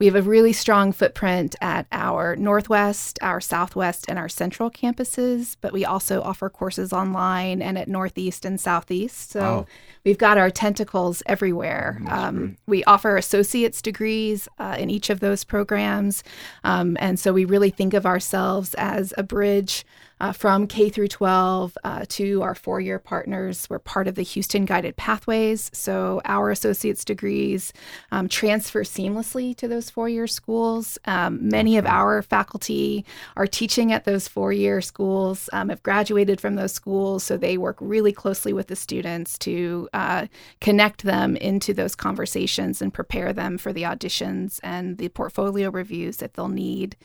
we 0.00 0.06
have 0.06 0.16
a 0.16 0.22
really 0.22 0.52
strong 0.52 0.90
footprint 0.90 1.54
at 1.60 1.86
our 1.92 2.34
Northwest, 2.34 3.20
our 3.22 3.40
Southwest, 3.40 4.06
and 4.08 4.18
our 4.18 4.28
Central 4.28 4.72
campuses, 4.72 5.56
but 5.60 5.72
we 5.72 5.84
also 5.84 6.20
offer 6.20 6.50
courses 6.50 6.92
online 6.92 7.62
and 7.62 7.78
at 7.78 7.86
Northeast 7.86 8.44
and 8.44 8.60
Southeast. 8.60 9.30
So 9.30 9.40
wow. 9.40 9.66
We've 10.06 10.16
got 10.16 10.38
our 10.38 10.50
tentacles 10.50 11.22
everywhere. 11.26 12.00
Um, 12.06 12.56
we 12.66 12.84
offer 12.84 13.16
associate's 13.16 13.82
degrees 13.82 14.48
uh, 14.60 14.76
in 14.78 14.88
each 14.88 15.10
of 15.10 15.18
those 15.18 15.42
programs. 15.42 16.22
Um, 16.62 16.96
and 17.00 17.18
so 17.18 17.32
we 17.32 17.44
really 17.44 17.70
think 17.70 17.92
of 17.92 18.06
ourselves 18.06 18.72
as 18.74 19.12
a 19.18 19.24
bridge 19.24 19.84
uh, 20.20 20.32
from 20.32 20.66
K 20.66 20.88
through 20.88 21.08
12 21.08 21.76
uh, 21.84 22.04
to 22.08 22.42
our 22.42 22.54
four 22.54 22.80
year 22.80 22.98
partners. 22.98 23.66
We're 23.68 23.78
part 23.78 24.08
of 24.08 24.14
the 24.14 24.22
Houston 24.22 24.64
Guided 24.64 24.96
Pathways. 24.96 25.70
So 25.74 26.22
our 26.24 26.50
associate's 26.50 27.04
degrees 27.04 27.72
um, 28.10 28.28
transfer 28.28 28.82
seamlessly 28.82 29.54
to 29.56 29.68
those 29.68 29.90
four 29.90 30.08
year 30.08 30.26
schools. 30.26 30.98
Um, 31.04 31.48
many 31.48 31.76
of 31.76 31.86
our 31.86 32.22
faculty 32.22 33.04
are 33.36 33.46
teaching 33.46 33.92
at 33.92 34.04
those 34.04 34.26
four 34.26 34.52
year 34.52 34.80
schools, 34.80 35.50
um, 35.52 35.68
have 35.68 35.82
graduated 35.82 36.40
from 36.40 36.54
those 36.54 36.72
schools. 36.72 37.22
So 37.22 37.36
they 37.36 37.58
work 37.58 37.76
really 37.80 38.12
closely 38.12 38.52
with 38.52 38.68
the 38.68 38.76
students 38.76 39.38
to 39.38 39.88
uh, 39.92 40.26
connect 40.60 41.02
them 41.02 41.36
into 41.36 41.74
those 41.74 41.94
conversations 41.94 42.80
and 42.80 42.92
prepare 42.92 43.32
them 43.32 43.58
for 43.58 43.72
the 43.72 43.82
auditions 43.82 44.60
and 44.62 44.96
the 44.98 45.08
portfolio 45.10 45.70
reviews 45.70 46.18
that 46.18 46.34
they'll 46.34 46.48
need. 46.48 46.96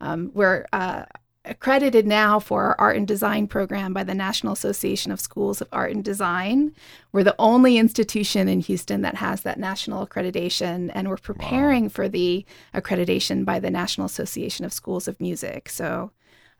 Um, 0.00 0.30
we're 0.34 0.66
uh, 0.72 1.04
accredited 1.44 2.06
now 2.06 2.38
for 2.38 2.62
our 2.62 2.76
art 2.78 2.96
and 2.96 3.06
design 3.06 3.46
program 3.46 3.92
by 3.92 4.04
the 4.04 4.14
National 4.14 4.52
Association 4.52 5.12
of 5.12 5.20
Schools 5.20 5.60
of 5.60 5.68
Art 5.72 5.92
and 5.92 6.04
Design. 6.04 6.74
We're 7.12 7.24
the 7.24 7.34
only 7.38 7.76
institution 7.76 8.48
in 8.48 8.60
Houston 8.60 9.02
that 9.02 9.16
has 9.16 9.42
that 9.42 9.58
national 9.58 10.06
accreditation, 10.06 10.90
and 10.94 11.08
we're 11.08 11.16
preparing 11.16 11.84
wow. 11.84 11.90
for 11.90 12.08
the 12.08 12.46
accreditation 12.74 13.44
by 13.44 13.58
the 13.58 13.70
National 13.70 14.06
Association 14.06 14.64
of 14.64 14.72
Schools 14.72 15.06
of 15.06 15.20
Music. 15.20 15.68
So 15.68 16.10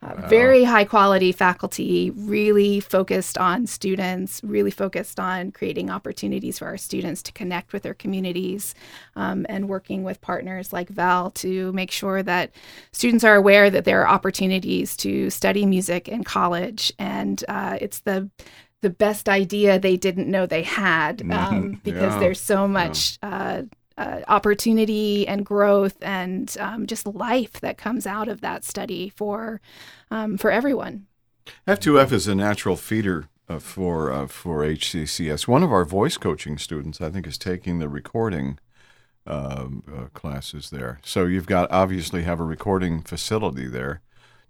uh, 0.04 0.14
wow. 0.20 0.28
Very 0.28 0.64
high 0.64 0.84
quality 0.84 1.32
faculty, 1.32 2.10
really 2.10 2.78
focused 2.78 3.38
on 3.38 3.66
students, 3.66 4.42
really 4.44 4.70
focused 4.70 5.18
on 5.18 5.50
creating 5.50 5.90
opportunities 5.90 6.58
for 6.58 6.66
our 6.66 6.76
students 6.76 7.22
to 7.22 7.32
connect 7.32 7.72
with 7.72 7.82
their 7.82 7.94
communities 7.94 8.74
um, 9.16 9.46
and 9.48 9.68
working 9.68 10.04
with 10.04 10.20
partners 10.20 10.72
like 10.72 10.88
Val 10.90 11.30
to 11.30 11.72
make 11.72 11.90
sure 11.90 12.22
that 12.22 12.50
students 12.92 13.24
are 13.24 13.36
aware 13.36 13.70
that 13.70 13.84
there 13.84 14.02
are 14.02 14.08
opportunities 14.08 14.96
to 14.98 15.30
study 15.30 15.64
music 15.64 16.08
in 16.08 16.22
college. 16.22 16.92
And 16.98 17.42
uh, 17.48 17.78
it's 17.80 18.00
the 18.00 18.30
the 18.82 18.90
best 18.90 19.30
idea 19.30 19.78
they 19.78 19.96
didn't 19.96 20.30
know 20.30 20.44
they 20.44 20.62
had 20.62 21.22
um, 21.32 21.80
because 21.84 22.12
yeah. 22.12 22.18
there's 22.18 22.38
so 22.38 22.68
much 22.68 23.18
yeah. 23.22 23.30
uh, 23.30 23.62
uh, 23.96 24.20
opportunity 24.28 25.26
and 25.26 25.44
growth 25.46 25.96
and 26.02 26.56
um, 26.60 26.86
just 26.86 27.06
life 27.06 27.60
that 27.60 27.78
comes 27.78 28.06
out 28.06 28.28
of 28.28 28.40
that 28.40 28.64
study 28.64 29.08
for 29.08 29.60
um, 30.10 30.36
for 30.36 30.50
everyone. 30.50 31.06
F2F 31.68 32.12
is 32.12 32.26
a 32.26 32.34
natural 32.34 32.76
feeder 32.76 33.28
uh, 33.48 33.58
for 33.58 34.10
uh, 34.12 34.26
for 34.26 34.62
HCCS. 34.62 35.46
One 35.46 35.62
of 35.62 35.72
our 35.72 35.84
voice 35.84 36.16
coaching 36.16 36.58
students, 36.58 37.00
I 37.00 37.10
think, 37.10 37.26
is 37.26 37.38
taking 37.38 37.78
the 37.78 37.88
recording 37.88 38.58
um, 39.26 39.82
uh, 39.92 40.06
classes 40.18 40.70
there. 40.70 41.00
So 41.04 41.26
you've 41.26 41.46
got 41.46 41.70
obviously 41.70 42.22
have 42.22 42.40
a 42.40 42.44
recording 42.44 43.02
facility 43.02 43.66
there. 43.66 44.00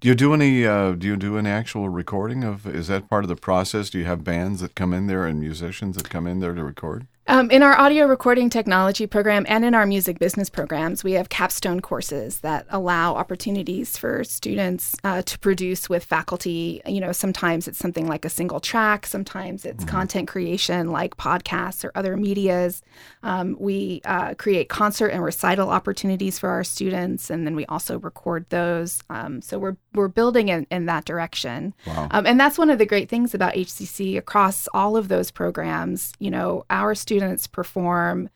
Do 0.00 0.08
you 0.08 0.14
do 0.14 0.34
any? 0.34 0.66
Uh, 0.66 0.92
do 0.92 1.06
you 1.06 1.16
do 1.16 1.38
any 1.38 1.50
actual 1.50 1.88
recording 1.88 2.44
of? 2.44 2.66
Is 2.66 2.88
that 2.88 3.08
part 3.08 3.24
of 3.24 3.28
the 3.28 3.36
process? 3.36 3.90
Do 3.90 3.98
you 3.98 4.04
have 4.04 4.24
bands 4.24 4.60
that 4.60 4.74
come 4.74 4.92
in 4.92 5.06
there 5.06 5.26
and 5.26 5.40
musicians 5.40 5.96
that 5.96 6.10
come 6.10 6.26
in 6.26 6.40
there 6.40 6.54
to 6.54 6.64
record? 6.64 7.06
Um, 7.26 7.50
in 7.50 7.62
our 7.62 7.78
audio 7.78 8.04
recording 8.04 8.50
technology 8.50 9.06
program 9.06 9.46
and 9.48 9.64
in 9.64 9.74
our 9.74 9.86
music 9.86 10.18
business 10.18 10.50
programs, 10.50 11.02
we 11.02 11.12
have 11.12 11.30
capstone 11.30 11.80
courses 11.80 12.40
that 12.40 12.66
allow 12.68 13.14
opportunities 13.14 13.96
for 13.96 14.24
students 14.24 14.94
uh, 15.04 15.22
to 15.22 15.38
produce 15.38 15.88
with 15.88 16.04
faculty. 16.04 16.82
You 16.86 17.00
know, 17.00 17.12
sometimes 17.12 17.66
it's 17.66 17.78
something 17.78 18.06
like 18.06 18.26
a 18.26 18.28
single 18.28 18.60
track, 18.60 19.06
sometimes 19.06 19.64
it's 19.64 19.84
mm-hmm. 19.84 19.96
content 19.96 20.28
creation 20.28 20.90
like 20.90 21.16
podcasts 21.16 21.82
or 21.82 21.92
other 21.94 22.14
medias. 22.18 22.82
Um, 23.22 23.56
we 23.58 24.02
uh, 24.04 24.34
create 24.34 24.68
concert 24.68 25.08
and 25.08 25.24
recital 25.24 25.70
opportunities 25.70 26.38
for 26.38 26.50
our 26.50 26.62
students, 26.62 27.30
and 27.30 27.46
then 27.46 27.56
we 27.56 27.64
also 27.66 27.98
record 28.00 28.44
those. 28.50 29.02
Um, 29.08 29.40
so 29.40 29.58
we're 29.58 29.76
we're 29.94 30.08
building 30.08 30.48
in, 30.48 30.66
in 30.70 30.86
that 30.86 31.04
direction, 31.04 31.74
wow. 31.86 32.08
Um, 32.10 32.26
and 32.26 32.38
that's 32.38 32.58
one 32.58 32.70
of 32.70 32.78
the 32.78 32.86
great 32.86 33.08
things 33.08 33.34
about 33.34 33.54
HCC 33.54 34.16
across 34.18 34.68
all 34.74 34.96
of 34.96 35.08
those 35.08 35.30
programs. 35.30 36.12
You 36.18 36.30
know, 36.30 36.64
our 36.70 36.94
students 36.94 37.46
perform 37.46 38.30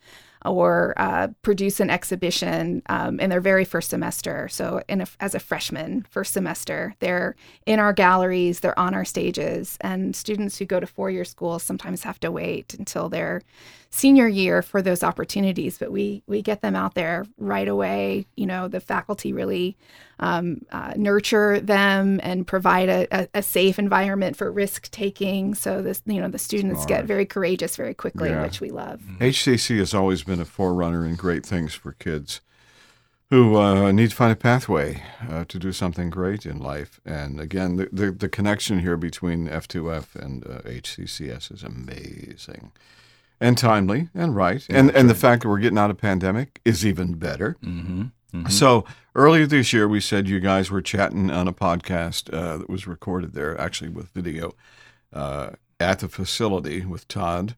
or 0.45 0.95
uh, 0.97 1.29
produce 1.43 1.81
an 1.81 1.91
exhibition 1.91 2.83
um, 2.89 3.19
in 3.21 3.31
their 3.31 3.41
very 3.41 3.65
first 3.65 3.91
semester. 3.91 4.49
So, 4.49 4.83
a, 4.89 5.07
as 5.21 5.35
a 5.35 5.41
freshman, 5.41 6.07
first 6.11 6.33
semester, 6.33 6.95
they're 7.01 7.35
in 7.67 7.79
our 7.79 7.93
galleries, 7.93 8.61
they're 8.61 8.79
on 8.79 8.95
our 8.95 9.05
stages, 9.05 9.77
and 9.81 10.15
students 10.15 10.59
who 10.59 10.65
go 10.65 10.81
to 10.81 10.87
four 10.87 11.11
year 11.11 11.25
schools 11.25 11.63
sometimes 11.63 12.03
have 12.03 12.21
to 12.21 12.31
wait 12.31 12.75
until 12.75 13.09
they're 13.09 13.43
senior 13.91 14.29
year 14.29 14.63
for 14.63 14.83
those 14.83 15.03
opportunities, 15.03 15.79
but 15.79 15.91
we 15.91 16.23
we 16.27 16.43
get 16.43 16.61
them 16.61 16.77
out 16.77 16.95
there 16.95 17.27
right 17.39 17.69
away. 17.69 18.27
You 18.37 18.47
know, 18.47 18.69
the 18.69 18.81
faculty 18.81 19.33
really 19.33 19.77
um, 20.21 20.63
uh, 20.73 20.95
nurture 20.97 21.61
them 21.61 22.21
and 22.23 22.47
provide 22.47 22.89
a, 22.89 23.07
a, 23.11 23.29
a, 23.35 23.43
safe 23.43 23.79
environment 23.79 24.37
for 24.37 24.51
risk 24.51 24.91
taking. 24.91 25.55
So 25.55 25.81
this, 25.81 26.03
you 26.07 26.21
know, 26.21 26.29
the 26.29 26.41
students 26.41 26.81
Smart. 26.81 26.89
get 26.89 27.05
very 27.05 27.25
courageous 27.25 27.77
very 27.77 27.95
quickly, 27.95 28.31
yeah. 28.31 28.43
which 28.43 28.61
we 28.61 28.71
love. 28.71 29.01
HCC 29.21 29.55
mm-hmm. 29.55 29.79
has 29.79 29.95
always 29.95 30.25
been 30.25 30.41
a 30.41 30.45
forerunner 30.45 31.07
in 31.07 31.15
great 31.15 31.47
things 31.47 31.73
for 31.75 31.93
kids 31.93 32.41
who 33.31 33.57
uh, 33.57 33.93
need 33.93 34.11
to 34.11 34.17
find 34.17 34.33
a 34.33 34.37
pathway 34.37 35.03
uh, 35.29 35.45
to 35.47 35.59
do 35.59 35.71
something 35.71 36.11
great 36.11 36.45
in 36.45 36.59
life. 36.59 36.99
And 37.05 37.39
again, 37.39 37.77
the, 37.77 37.89
the, 37.93 38.11
the 38.11 38.29
connection 38.29 38.81
here 38.81 38.97
between 38.97 39.49
F2F 39.49 40.17
and 40.17 40.45
uh, 40.45 40.61
HCCS 40.63 41.53
is 41.53 41.63
amazing 41.63 42.73
and 43.41 43.57
timely 43.57 44.09
and 44.15 44.35
right. 44.35 44.67
And 44.69 44.91
and 44.91 45.09
the 45.09 45.15
fact 45.15 45.43
that 45.43 45.49
we're 45.49 45.59
getting 45.59 45.79
out 45.79 45.91
of 45.91 45.99
pandemic 45.99 46.61
is 46.65 46.85
even 46.85 47.15
better. 47.15 47.57
Mm-hmm. 47.63 48.03
Mm-hmm. 48.35 48.49
So 48.49 48.85
earlier 49.15 49.47
this 49.47 49.73
year, 49.73 49.89
we 49.89 50.01
said 50.01 50.29
you 50.29 50.41
guys 50.41 50.71
were 50.71 50.83
chatting 50.83 51.31
on 51.31 51.49
a 51.49 51.53
podcast 51.53 52.33
uh, 52.33 52.59
that 52.59 52.69
was 52.69 52.87
recorded 52.87 53.33
there, 53.33 53.59
actually 53.59 53.91
with 53.91 54.11
video, 54.11 54.53
uh, 55.13 55.51
at 55.81 56.01
the 56.01 56.09
facility 56.09 56.85
with 56.85 57.09
Todd 57.09 57.57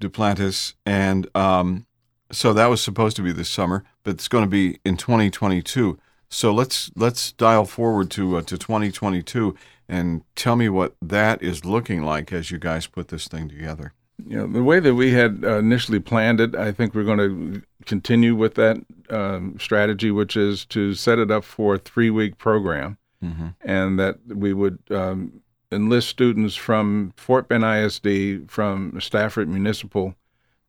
Duplantis, 0.00 0.74
and 0.84 1.28
um, 1.34 1.86
so 2.32 2.52
that 2.52 2.66
was 2.66 2.80
supposed 2.80 3.16
to 3.16 3.22
be 3.22 3.32
this 3.32 3.48
summer, 3.48 3.84
but 4.02 4.12
it's 4.12 4.28
going 4.28 4.44
to 4.44 4.50
be 4.50 4.78
in 4.84 4.96
2022. 4.96 5.98
So 6.28 6.52
let's 6.52 6.90
let's 6.96 7.32
dial 7.32 7.64
forward 7.64 8.10
to 8.12 8.38
uh, 8.38 8.42
to 8.42 8.58
2022 8.58 9.56
and 9.88 10.22
tell 10.34 10.56
me 10.56 10.68
what 10.68 10.96
that 11.00 11.40
is 11.42 11.64
looking 11.64 12.02
like 12.02 12.32
as 12.32 12.50
you 12.50 12.58
guys 12.58 12.86
put 12.86 13.08
this 13.08 13.28
thing 13.28 13.48
together 13.48 13.92
you 14.24 14.36
know, 14.36 14.46
the 14.46 14.62
way 14.62 14.80
that 14.80 14.94
we 14.94 15.12
had 15.12 15.44
uh, 15.44 15.58
initially 15.58 16.00
planned 16.00 16.40
it, 16.40 16.54
I 16.54 16.72
think 16.72 16.94
we're 16.94 17.04
going 17.04 17.18
to 17.18 17.62
continue 17.84 18.34
with 18.34 18.54
that 18.54 18.78
um, 19.10 19.56
strategy, 19.58 20.10
which 20.10 20.36
is 20.36 20.64
to 20.66 20.94
set 20.94 21.18
it 21.18 21.30
up 21.30 21.44
for 21.44 21.74
a 21.74 21.78
three 21.78 22.10
week 22.10 22.38
program, 22.38 22.98
mm-hmm. 23.22 23.48
and 23.60 23.98
that 23.98 24.18
we 24.26 24.52
would 24.52 24.78
um, 24.90 25.40
enlist 25.70 26.08
students 26.08 26.56
from 26.56 27.12
Fort 27.16 27.48
Bend 27.48 27.64
ISD, 27.64 28.50
from 28.50 28.98
Stafford 29.00 29.48
Municipal 29.48 30.14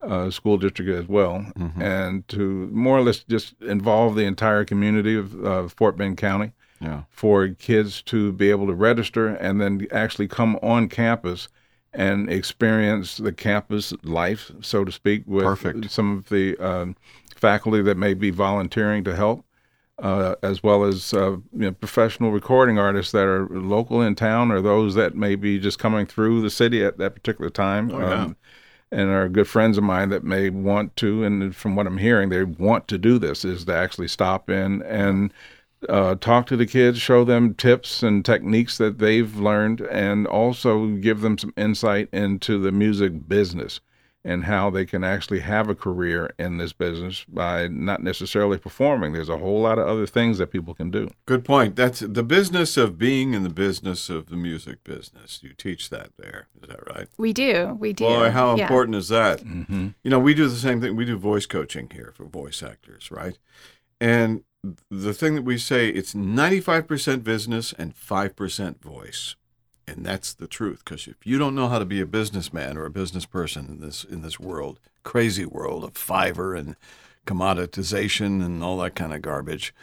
uh, 0.02 0.30
School 0.30 0.58
District 0.58 0.92
as 0.92 1.08
well, 1.08 1.46
mm-hmm. 1.58 1.82
and 1.82 2.28
to 2.28 2.68
more 2.68 2.98
or 2.98 3.02
less 3.02 3.24
just 3.24 3.56
involve 3.62 4.16
the 4.16 4.26
entire 4.26 4.66
community 4.66 5.16
of 5.16 5.46
uh, 5.46 5.68
Fort 5.68 5.98
Bend 5.98 6.18
County. 6.18 6.54
Yeah. 6.80 7.04
For 7.10 7.48
kids 7.48 8.04
to 8.04 8.32
be 8.34 8.52
able 8.52 8.68
to 8.68 8.74
register 8.76 9.30
and 9.30 9.60
then 9.60 9.88
actually 9.92 10.28
come 10.28 10.60
on 10.62 10.90
campus 10.90 11.48
and 11.94 12.30
experience 12.30 13.18
the 13.18 13.34
campus 13.34 13.94
life, 14.04 14.52
so 14.62 14.86
to 14.86 14.92
speak, 14.92 15.24
with 15.26 15.44
Perfect. 15.44 15.90
some 15.92 16.18
of 16.18 16.30
the 16.30 16.58
um, 16.58 16.96
faculty 17.36 17.82
that 17.82 17.98
may 17.98 18.14
be 18.14 18.30
volunteering 18.30 19.04
to 19.04 19.16
help. 19.16 19.44
uh, 20.00 20.36
as 20.44 20.62
well 20.62 20.84
as 20.84 21.14
uh, 21.14 21.32
you 21.32 21.42
know, 21.54 21.72
professional 21.72 22.32
recording 22.32 22.78
artists 22.78 23.12
that 23.12 23.26
are 23.26 23.48
local 23.50 24.02
in 24.02 24.14
town 24.16 24.52
or 24.52 24.62
those 24.62 24.94
that 24.94 25.16
may 25.16 25.36
be 25.36 25.58
just 25.58 25.80
coming 25.80 26.06
through 26.06 26.42
the 26.42 26.50
city 26.50 26.84
at 26.84 26.98
that 27.00 27.16
particular 27.16 27.50
time. 27.50 27.92
Oh, 27.92 28.00
yeah. 28.00 28.24
um, 28.24 28.38
and 28.92 29.10
are 29.10 29.28
good 29.28 29.48
friends 29.50 29.78
of 29.78 29.84
mine 29.84 30.10
that 30.10 30.24
may 30.24 30.50
want 30.50 30.96
to, 30.98 31.24
and 31.24 31.54
from 31.56 31.76
what 31.76 31.88
I'm 31.88 31.98
hearing, 31.98 32.30
they 32.30 32.44
want 32.44 32.88
to 32.88 32.98
do 32.98 33.20
this 33.20 33.44
is 33.44 33.66
to 33.66 33.74
actually 33.74 34.08
stop 34.08 34.50
in 34.50 34.82
and 34.84 35.34
uh, 35.88 36.16
talk 36.16 36.48
to 36.48 36.58
the 36.58 36.66
kids, 36.66 37.00
show 37.00 37.24
them 37.24 37.54
tips 37.54 38.04
and 38.04 38.24
techniques 38.26 38.78
that 38.78 39.00
they've 39.00 39.36
learned, 39.38 39.82
and 39.82 40.26
also 40.28 40.88
give 40.88 41.22
them 41.22 41.38
some 41.38 41.54
insight 41.58 42.10
into 42.12 42.60
the 42.62 42.72
music 42.72 43.28
business 43.28 43.80
and 44.26 44.44
how 44.44 44.70
they 44.70 44.86
can 44.86 45.06
actually 45.06 45.40
have 45.40 45.70
a 45.70 45.76
career 45.76 46.30
in 46.38 46.58
this 46.58 46.74
business 46.74 47.24
by 47.30 47.66
not 47.70 48.04
necessarily 48.04 48.58
performing. 48.58 49.14
There's 49.14 49.30
a 49.30 49.38
whole 49.38 49.62
lot 49.62 49.80
of 49.80 49.88
other 49.88 50.06
things 50.06 50.38
that 50.40 50.48
people 50.48 50.74
can 50.74 50.92
do. 50.92 51.10
Good 51.26 51.46
point. 51.46 51.78
That's 51.78 52.02
the 52.02 52.24
business 52.24 52.76
of 52.76 52.98
being 52.98 53.34
in 53.34 53.44
the 53.44 53.50
business 53.50 54.10
of 54.10 54.26
the 54.28 54.36
music 54.36 54.84
business. 54.84 55.40
You 55.44 55.54
teach 55.54 55.90
that 55.92 56.10
there. 56.18 56.48
Is 56.62 56.68
that 56.68 56.86
right? 56.94 57.08
We 57.18 57.32
do. 57.32 57.78
We 57.80 57.94
do. 57.94 58.04
Boy, 58.04 58.32
how 58.32 58.56
Yeah. 58.58 58.64
important 58.64 58.96
is 58.98 59.08
that? 59.08 59.40
Mm-hmm. 59.46 59.90
You 60.04 60.12
know, 60.12 60.20
we 60.20 60.34
do 60.34 60.50
the 60.50 60.56
same 60.58 60.82
thing. 60.82 60.98
We 60.98 61.06
do 61.06 61.18
voice 61.18 61.46
coaching 61.46 61.90
here 61.94 62.12
for 62.14 62.26
voice 62.26 62.62
actors, 62.62 63.10
right? 63.12 63.38
And 64.02 64.44
the 64.90 65.14
thing 65.14 65.36
that 65.36 65.44
we 65.44 65.58
say, 65.58 65.90
it's 65.90 66.14
95% 66.14 67.24
business 67.24 67.74
and 67.74 67.96
5% 67.96 68.82
voice. 68.82 69.36
And 69.88 70.06
that's 70.06 70.34
the 70.34 70.48
truth 70.48 70.84
because 70.84 71.08
if 71.08 71.26
you 71.26 71.38
don't 71.38 71.56
know 71.56 71.70
how 71.70 71.80
to 71.80 71.86
be 71.86 72.02
a 72.02 72.06
businessman 72.06 72.78
or 72.78 72.86
a 72.86 72.92
business 72.92 73.26
person 73.26 73.68
in 73.68 73.80
this 73.80 74.04
in 74.04 74.22
this 74.22 74.38
world, 74.38 74.82
crazy 75.04 75.46
world 75.46 75.86
of 75.86 75.94
Fiverr 75.94 76.60
and 76.60 76.76
commoditization 77.26 78.46
and 78.46 78.62
all 78.62 78.78
that 78.80 78.96
kind 78.96 79.14
of 79.14 79.22
garbage, 79.22 79.74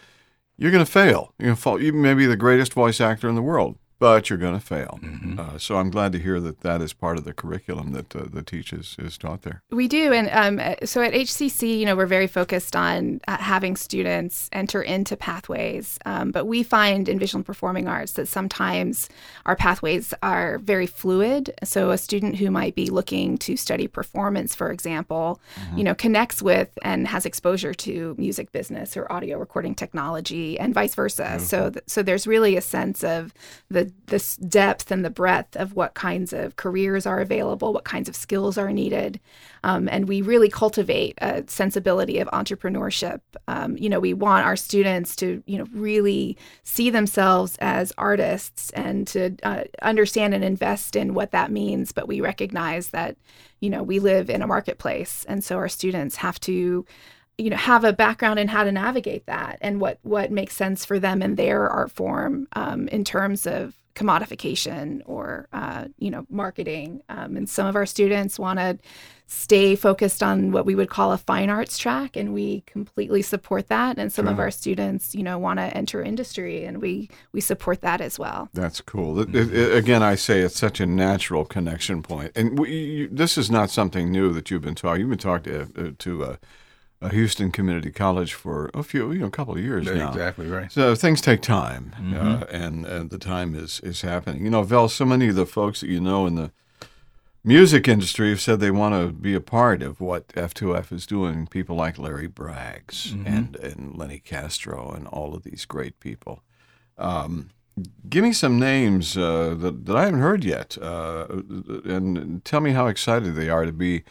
you're 0.59 0.71
going 0.71 0.85
to 0.85 0.91
fail. 0.91 1.33
You're 1.39 1.47
going 1.47 1.57
to 1.57 1.63
fall. 1.63 1.81
You 1.81 1.95
may 1.95 2.13
be 2.13 2.27
the 2.27 2.37
greatest 2.37 2.75
voice 2.75 3.01
actor 3.01 3.31
in 3.31 3.35
the 3.35 3.43
world, 3.43 3.77
but 3.99 4.29
you're 4.29 4.39
going 4.39 4.59
to 4.59 4.65
fail. 4.65 4.99
Uh, 5.39 5.59
so 5.59 5.77
I'm 5.77 5.91
glad 5.91 6.13
to 6.13 6.19
hear 6.19 6.41
that 6.41 6.61
that 6.61 6.81
is 6.81 6.93
part 6.93 7.19
of 7.19 7.25
the 7.25 7.33
curriculum 7.33 7.93
that 7.93 8.15
uh, 8.15 8.25
the 8.31 8.43
teach 8.43 8.73
is, 8.73 8.97
is 8.99 9.17
taught 9.19 9.43
there. 9.43 9.63
We 9.71 9.89
do, 9.89 10.13
and 10.13 10.29
um, 10.31 10.59
uh, 10.65 10.87
so 10.87 11.03
at 11.03 11.13
HCC, 11.13 11.79
you 11.79 11.87
know, 11.87 11.97
we're 11.97 12.07
very 12.07 12.27
focused 12.27 12.77
on 12.77 13.21
uh, 13.27 13.37
having 13.39 13.77
students 13.77 14.49
enter 14.53 14.83
into 14.83 15.17
pathways. 15.17 15.99
Um, 16.05 16.31
but 16.31 16.47
we 16.47 16.63
find 16.63 17.09
in 17.09 17.19
visual 17.19 17.39
and 17.41 17.47
performing 17.47 17.89
arts 17.89 18.13
that 18.13 18.29
sometimes 18.29 19.09
our 19.47 19.57
pathways 19.57 20.15
are 20.23 20.59
very 20.59 20.87
fluid. 20.87 21.53
So 21.65 21.91
a 21.91 21.99
student 21.99 22.37
who 22.37 22.51
might 22.51 22.75
be 22.75 22.91
looking 22.91 23.39
to 23.39 23.57
study 23.57 23.87
performance, 23.87 24.55
for 24.55 24.71
example, 24.71 25.41
you 25.77 25.85
know, 25.85 25.95
connects 25.95 26.43
with 26.43 26.71
and 26.83 27.07
has 27.09 27.27
exposure 27.27 27.75
to 27.75 28.15
music 28.19 28.53
business 28.53 28.97
or 28.97 29.11
audio 29.11 29.39
recording 29.39 29.75
technology, 29.75 30.59
and 30.59 30.75
vice 30.75 30.95
versa. 30.95 31.39
So, 31.41 31.71
th- 31.71 31.85
so 31.87 32.03
there's 32.03 32.27
really 32.27 32.57
a 32.57 32.61
sense 32.61 33.03
of 33.05 33.33
the 33.71 33.93
this 34.07 34.37
depth 34.37 34.91
and 34.91 35.05
the 35.05 35.11
breadth 35.11 35.57
of 35.57 35.75
what 35.75 35.95
kinds 35.95 36.33
of 36.33 36.57
careers 36.57 37.07
are 37.07 37.21
available, 37.21 37.73
what 37.73 37.85
kinds 37.85 38.09
of 38.09 38.15
skills 38.15 38.59
are 38.59 38.73
needed, 38.73 39.19
um, 39.63 39.89
and 39.91 40.09
we 40.09 40.21
really 40.21 40.51
cultivate 40.51 41.15
a 41.23 41.43
sensibility 41.47 42.19
of 42.19 42.29
entrepreneurship. 42.29 43.21
Um, 43.49 43.77
you 43.79 43.89
know, 43.89 44.01
we 44.01 44.13
want 44.13 44.47
our 44.47 44.57
students 44.57 45.17
to 45.17 45.43
you 45.47 45.59
know 45.59 45.67
really 45.73 46.37
see 46.65 46.91
themselves 46.91 47.57
as 47.61 47.93
artists 47.97 48.71
and 48.71 49.07
to 49.09 49.37
uh, 49.43 49.65
understand 49.83 50.35
and 50.35 50.45
invest 50.45 50.97
in 50.97 51.15
what 51.15 51.31
that 51.31 51.51
means. 51.51 51.93
But 51.93 52.09
we 52.09 52.21
recognize 52.21 52.89
that 52.89 53.17
you 53.61 53.71
know 53.71 53.83
we 53.83 54.01
live 54.01 54.29
in 54.29 54.43
a 54.43 54.47
marketplace, 54.47 55.25
and 55.29 55.43
so 55.43 55.57
our 55.57 55.69
students 55.69 56.17
have 56.17 56.39
to 56.41 56.85
you 57.39 57.51
know 57.51 57.57
have 57.57 57.85
a 57.85 57.93
background 57.93 58.39
in 58.39 58.49
how 58.49 58.65
to 58.65 58.73
navigate 58.73 59.27
that 59.27 59.59
and 59.61 59.81
what 59.81 59.99
what 60.03 60.31
makes 60.31 60.55
sense 60.57 60.85
for 60.85 60.99
them 60.99 61.23
in 61.23 61.35
their 61.35 61.69
art 61.69 61.91
form 61.91 62.47
um, 62.55 62.89
in 62.89 63.05
terms 63.05 63.47
of 63.47 63.79
commodification 63.95 65.01
or 65.07 65.49
uh, 65.53 65.85
you 65.99 66.11
know 66.11 66.27
marketing. 66.29 67.03
Um, 67.09 67.37
and 67.37 67.49
some 67.49 67.67
of 67.67 67.77
our 67.77 67.87
students 67.87 68.39
want 68.39 68.59
to 68.59 68.79
stay 69.27 69.75
focused 69.75 70.23
on 70.23 70.53
what 70.53 70.67
we 70.67 70.75
would 70.75 70.91
call 70.91 71.13
a 71.13 71.17
fine 71.19 71.49
arts 71.49 71.79
track 71.79 72.15
and 72.15 72.35
we 72.35 72.61
completely 72.67 73.23
support 73.23 73.69
that. 73.69 73.99
And 73.99 74.13
some 74.13 74.29
of 74.29 74.39
our 74.39 74.51
students 74.51 75.15
you 75.15 75.23
know 75.23 75.39
want 75.39 75.59
to 75.61 75.65
enter 75.77 76.03
industry 76.03 76.65
and 76.65 76.81
we 76.83 77.09
we 77.33 77.41
support 77.41 77.81
that 77.83 78.01
as 78.01 78.19
well. 78.19 78.49
That's 78.53 78.81
cool. 78.81 79.21
It- 79.21 79.35
it- 79.35 79.55
it- 79.55 79.77
again, 79.77 80.03
I 80.03 80.15
say 80.17 80.41
it's 80.41 80.59
such 80.59 80.81
a 80.81 80.87
natural 80.87 81.45
connection 81.45 82.03
point, 82.03 82.33
and 82.37 82.59
we, 82.59 82.71
you, 82.71 83.09
this 83.11 83.39
is 83.39 83.51
not 83.51 83.71
something 83.71 84.11
new 84.11 84.33
that 84.33 84.51
you've 84.51 84.63
been 84.63 84.75
talking. 84.75 85.01
You've 85.01 85.11
been 85.11 85.19
talking 85.19 85.53
to, 85.73 85.89
uh, 85.89 85.91
to 85.99 86.25
uh, 86.25 86.37
Houston 87.11 87.51
Community 87.51 87.91
College 87.91 88.35
for 88.35 88.71
a 88.75 88.83
few, 88.83 89.13
you 89.13 89.21
know, 89.21 89.27
a 89.27 89.31
couple 89.31 89.55
of 89.55 89.61
years 89.61 89.87
now. 89.87 90.09
Exactly 90.09 90.47
right. 90.47 90.71
So 90.71 90.95
things 90.95 91.21
take 91.21 91.43
time, 91.43 91.95
uh, 92.15 92.45
and 92.51 92.87
and 92.87 93.11
the 93.11 93.19
time 93.19 93.55
is 93.55 93.81
is 93.81 94.03
happening. 94.03 94.45
You 94.45 94.51
know, 94.51 94.63
Vel, 94.63 94.89
so 94.89 95.05
many 95.05 95.29
of 95.29 95.37
the 95.37 95.47
folks 95.47 95.81
that 95.81 95.89
you 95.89 96.01
know 96.01 96.27
in 96.27 96.35
the 96.35 96.51
music 97.45 97.87
industry 97.87 98.31
have 98.31 98.41
said 98.41 98.59
they 98.59 98.71
want 98.71 98.95
to 98.95 99.13
be 99.13 99.35
a 99.35 99.41
part 99.41 99.83
of 99.83 100.01
what 100.01 100.29
F2F 100.29 100.93
is 100.93 101.07
doing. 101.07 101.47
People 101.47 101.77
like 101.77 101.99
Larry 101.99 102.29
Braggs 102.29 103.13
and 103.27 103.57
and 103.57 103.97
Lenny 103.97 104.19
Castro 104.19 104.91
and 104.91 105.07
all 105.09 105.35
of 105.35 105.43
these 105.43 105.65
great 105.65 106.01
people. 106.01 106.43
Um, 106.97 107.51
give 108.09 108.23
me 108.23 108.33
some 108.33 108.59
names 108.59 109.17
uh, 109.17 109.55
that 109.59 109.85
that 109.87 109.97
I 109.97 110.05
haven't 110.05 110.21
heard 110.21 110.45
yet, 110.45 110.79
uh, 110.81 111.27
and 111.85 112.45
tell 112.45 112.61
me 112.61 112.71
how 112.73 112.87
excited 112.87 113.35
they 113.35 113.51
are 113.51 113.67
to 113.67 113.73
be 113.73 114.05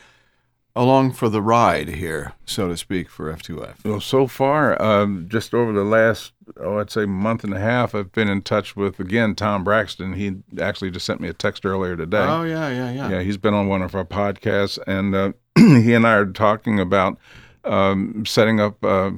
along 0.75 1.11
for 1.11 1.29
the 1.29 1.41
ride 1.41 1.89
here, 1.89 2.33
so 2.45 2.67
to 2.67 2.77
speak, 2.77 3.09
for 3.09 3.31
F2F. 3.31 3.85
Well, 3.85 4.01
so 4.01 4.27
far, 4.27 4.81
um, 4.81 5.27
just 5.29 5.53
over 5.53 5.71
the 5.71 5.83
last, 5.83 6.33
oh, 6.57 6.79
I'd 6.79 6.89
say 6.89 7.05
month 7.05 7.43
and 7.43 7.53
a 7.53 7.59
half, 7.59 7.93
I've 7.93 8.11
been 8.11 8.29
in 8.29 8.41
touch 8.41 8.75
with 8.75 8.99
again 8.99 9.35
Tom 9.35 9.63
Braxton. 9.63 10.13
He 10.13 10.37
actually 10.59 10.91
just 10.91 11.05
sent 11.05 11.21
me 11.21 11.27
a 11.27 11.33
text 11.33 11.65
earlier 11.65 11.95
today. 11.95 12.25
Oh 12.27 12.43
yeah, 12.43 12.69
yeah, 12.69 12.91
yeah. 12.91 13.09
Yeah, 13.09 13.21
he's 13.21 13.37
been 13.37 13.53
on 13.53 13.67
one 13.67 13.81
of 13.81 13.95
our 13.95 14.05
podcasts, 14.05 14.79
and 14.87 15.15
uh, 15.15 15.33
he 15.55 15.93
and 15.93 16.07
I 16.07 16.13
are 16.13 16.25
talking 16.25 16.79
about 16.79 17.17
um, 17.63 18.25
setting 18.25 18.59
up 18.59 18.83
a 18.83 19.13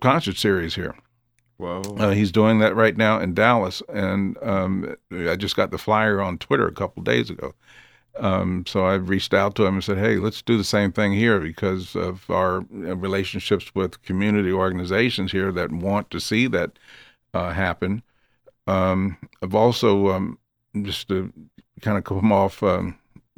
concert 0.00 0.36
series 0.36 0.74
here. 0.74 0.94
Whoa. 1.56 1.82
Uh, 1.98 2.10
he's 2.10 2.32
doing 2.32 2.58
that 2.58 2.74
right 2.74 2.96
now 2.96 3.20
in 3.20 3.32
Dallas, 3.32 3.82
and 3.88 4.36
um, 4.42 4.96
I 5.12 5.36
just 5.36 5.54
got 5.56 5.70
the 5.70 5.78
flyer 5.78 6.20
on 6.20 6.38
Twitter 6.38 6.66
a 6.66 6.72
couple 6.72 7.02
days 7.02 7.30
ago. 7.30 7.54
Um, 8.16 8.64
so 8.66 8.84
I 8.84 8.94
reached 8.94 9.34
out 9.34 9.54
to 9.56 9.66
him 9.66 9.74
and 9.74 9.84
said, 9.84 9.98
"Hey, 9.98 10.16
let's 10.16 10.42
do 10.42 10.56
the 10.56 10.64
same 10.64 10.92
thing 10.92 11.12
here 11.12 11.40
because 11.40 11.96
of 11.96 12.28
our 12.30 12.60
relationships 12.70 13.74
with 13.74 14.02
community 14.02 14.52
organizations 14.52 15.32
here 15.32 15.50
that 15.52 15.72
want 15.72 16.10
to 16.10 16.20
see 16.20 16.46
that 16.48 16.78
uh, 17.32 17.52
happen." 17.52 18.02
Um, 18.66 19.16
I've 19.42 19.54
also 19.54 20.10
um, 20.10 20.38
just 20.82 21.08
to 21.08 21.32
kind 21.80 21.98
of 21.98 22.04
come 22.04 22.32
off 22.32 22.62
um, 22.62 22.96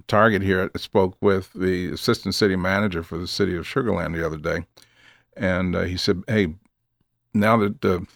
target 0.08 0.42
here. 0.42 0.70
I 0.74 0.78
spoke 0.78 1.16
with 1.20 1.52
the 1.54 1.90
assistant 1.92 2.34
city 2.34 2.56
manager 2.56 3.02
for 3.02 3.18
the 3.18 3.26
city 3.26 3.56
of 3.56 3.64
Sugarland 3.64 4.14
the 4.14 4.26
other 4.26 4.36
day, 4.36 4.66
and 5.36 5.74
uh, 5.74 5.82
he 5.82 5.96
said, 5.96 6.22
"Hey, 6.28 6.54
now 7.32 7.56
that 7.56 7.80
the 7.80 8.06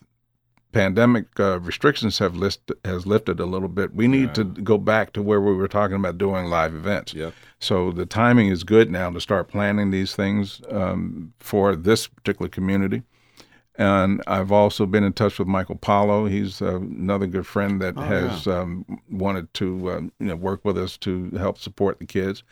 pandemic 0.73 1.39
uh, 1.39 1.61
restrictions 1.61 2.19
have 2.19 2.37
list 2.37 2.61
has 2.85 3.07
lifted 3.07 3.41
a 3.41 3.47
little 3.47 3.69
bit, 3.69 3.95
we 3.95 4.09
need 4.09 4.35
to 4.35 4.45
go 4.45 4.79
back 4.79 5.13
to 5.15 5.23
where 5.23 5.41
we 5.41 5.55
were 5.55 5.69
talking 5.69 5.97
about 5.97 6.19
doing 6.19 6.47
live 6.47 6.75
events. 6.75 7.15
Yep. 7.15 7.35
So 7.59 7.91
the 7.91 8.07
timing 8.07 8.49
is 8.49 8.65
good 8.65 8.91
now 8.91 9.11
to 9.11 9.21
start 9.21 9.49
planning 9.49 9.91
these 9.91 10.15
things 10.15 10.61
um, 10.71 11.33
for 11.41 11.77
this 11.77 12.07
particular 12.07 12.49
community. 12.49 13.03
And 13.77 14.23
I've 14.27 14.53
also 14.53 14.85
been 14.85 15.05
in 15.05 15.15
touch 15.15 15.39
with 15.39 15.49
Michael 15.49 15.77
Paulo. 15.77 16.27
He's 16.27 16.61
uh, 16.61 16.77
another 16.77 17.27
good 17.27 17.47
friend 17.47 17.81
that 17.81 17.95
Oh, 17.97 18.03
has 18.03 18.47
um, 18.47 18.85
wanted 19.11 19.53
to 19.55 19.91
um, 19.91 20.13
you 20.21 20.27
know 20.27 20.37
work 20.37 20.65
with 20.65 20.77
us 20.77 20.97
to 20.99 21.31
help 21.31 21.59
support 21.59 21.99
the 21.99 22.07
kids. 22.07 22.43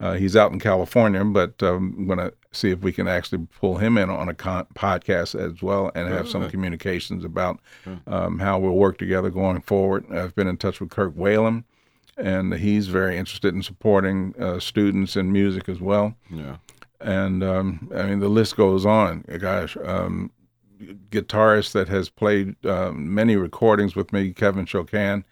Uh, 0.00 0.14
he's 0.14 0.36
out 0.36 0.52
in 0.52 0.60
California, 0.60 1.24
but 1.24 1.60
um, 1.62 1.94
I'm 1.98 2.06
going 2.06 2.18
to 2.20 2.32
see 2.52 2.70
if 2.70 2.80
we 2.80 2.92
can 2.92 3.06
actually 3.06 3.46
pull 3.60 3.76
him 3.76 3.98
in 3.98 4.08
on 4.10 4.28
a 4.28 4.34
con- 4.34 4.66
podcast 4.74 5.38
as 5.38 5.62
well 5.62 5.90
and 5.94 6.08
have 6.08 6.28
some 6.28 6.48
communications 6.50 7.24
about 7.24 7.60
um, 8.06 8.38
how 8.38 8.58
we'll 8.58 8.72
work 8.72 8.98
together 8.98 9.30
going 9.30 9.60
forward. 9.60 10.04
I've 10.10 10.34
been 10.34 10.48
in 10.48 10.56
touch 10.56 10.80
with 10.80 10.90
Kirk 10.90 11.14
Whalum, 11.14 11.64
and 12.16 12.54
he's 12.54 12.88
very 12.88 13.18
interested 13.18 13.54
in 13.54 13.62
supporting 13.62 14.34
uh, 14.38 14.60
students 14.60 15.16
in 15.16 15.30
music 15.30 15.68
as 15.68 15.80
well. 15.80 16.14
Yeah. 16.30 16.56
And 17.00 17.44
um, 17.44 17.90
I 17.94 18.04
mean, 18.04 18.20
the 18.20 18.28
list 18.28 18.56
goes 18.56 18.84
on. 18.84 19.24
Gosh, 19.38 19.76
um, 19.84 20.32
guitarist 21.10 21.72
that 21.72 21.88
has 21.88 22.08
played 22.08 22.54
um, 22.66 23.14
many 23.14 23.36
recordings 23.36 23.94
with 23.94 24.12
me, 24.12 24.32
Kevin 24.32 24.64
Chokan. 24.64 25.24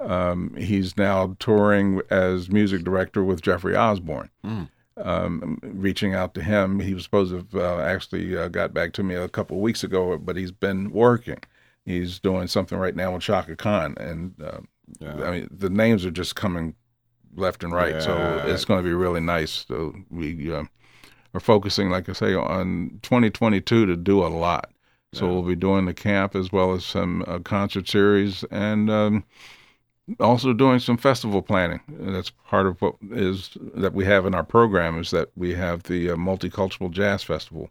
Um, 0.00 0.54
he's 0.56 0.96
now 0.96 1.36
touring 1.38 2.00
as 2.10 2.50
music 2.50 2.82
director 2.82 3.22
with 3.22 3.40
Jeffrey 3.42 3.76
Osborne. 3.76 4.30
Mm. 4.44 4.68
Um, 4.96 5.58
reaching 5.62 6.14
out 6.14 6.34
to 6.34 6.42
him, 6.42 6.80
he 6.80 6.92
was 6.94 7.04
supposed 7.04 7.30
to 7.30 7.36
have 7.38 7.54
uh, 7.54 7.82
actually 7.82 8.36
uh, 8.36 8.48
got 8.48 8.74
back 8.74 8.92
to 8.94 9.02
me 9.02 9.14
a 9.14 9.28
couple 9.28 9.56
of 9.56 9.62
weeks 9.62 9.82
ago, 9.84 10.18
but 10.18 10.36
he's 10.36 10.52
been 10.52 10.90
working. 10.90 11.38
He's 11.84 12.20
doing 12.20 12.46
something 12.46 12.78
right 12.78 12.94
now 12.94 13.12
with 13.14 13.22
Chaka 13.22 13.56
Khan, 13.56 13.94
and 13.98 14.34
um, 14.42 14.68
Yeah. 15.00 15.22
I 15.24 15.30
mean 15.30 15.48
the 15.50 15.70
names 15.70 16.04
are 16.04 16.10
just 16.10 16.36
coming 16.36 16.74
left 17.34 17.64
and 17.64 17.72
right. 17.72 18.02
So 18.02 18.42
it's 18.46 18.64
going 18.64 18.82
to 18.82 18.88
be 18.88 18.94
really 18.94 19.20
nice. 19.20 19.64
So 19.66 19.94
we 20.10 20.52
uh, 20.52 20.64
are 21.34 21.40
focusing, 21.40 21.88
like 21.90 22.08
I 22.08 22.12
say, 22.12 22.34
on 22.34 22.98
2022 23.02 23.86
to 23.86 23.96
do 23.96 24.24
a 24.24 24.28
lot. 24.28 24.70
So 25.14 25.26
Yeah. 25.26 25.32
we'll 25.32 25.42
be 25.42 25.56
doing 25.56 25.86
the 25.86 25.94
camp 25.94 26.36
as 26.36 26.52
well 26.52 26.72
as 26.72 26.84
some 26.84 27.24
uh, 27.26 27.38
concert 27.38 27.88
series 27.88 28.44
and 28.50 28.90
um, 28.90 29.24
also 30.20 30.52
doing 30.52 30.78
some 30.78 30.96
festival 30.96 31.42
planning. 31.42 31.80
That's 31.88 32.30
part 32.30 32.66
of 32.66 32.80
what 32.82 32.96
is 33.10 33.56
that 33.74 33.94
we 33.94 34.04
have 34.04 34.26
in 34.26 34.34
our 34.34 34.42
program 34.44 34.98
is 35.00 35.10
that 35.12 35.30
we 35.36 35.54
have 35.54 35.84
the 35.84 36.10
uh, 36.10 36.16
multicultural 36.16 36.90
jazz 36.90 37.22
festival. 37.22 37.70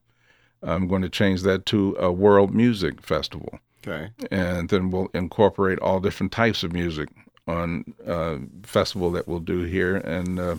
I'm 0.64 0.88
going 0.88 1.02
to 1.02 1.10
change 1.10 1.42
that 1.42 1.66
to 1.68 1.96
a 2.00 2.12
world 2.12 2.54
music 2.54 3.02
festival 3.02 3.60
Okay. 3.88 4.12
and 4.30 4.70
then 4.70 4.92
we'll 4.92 5.10
incorporate 5.14 5.80
all 5.80 6.00
different 6.00 6.32
types 6.32 6.62
of 6.64 6.72
music 6.72 7.10
on 7.48 7.84
uh, 8.06 8.38
festival 8.64 9.12
that 9.12 9.28
we'll 9.28 9.40
do 9.40 9.64
here. 9.64 9.98
And 9.98 10.40
uh, 10.40 10.56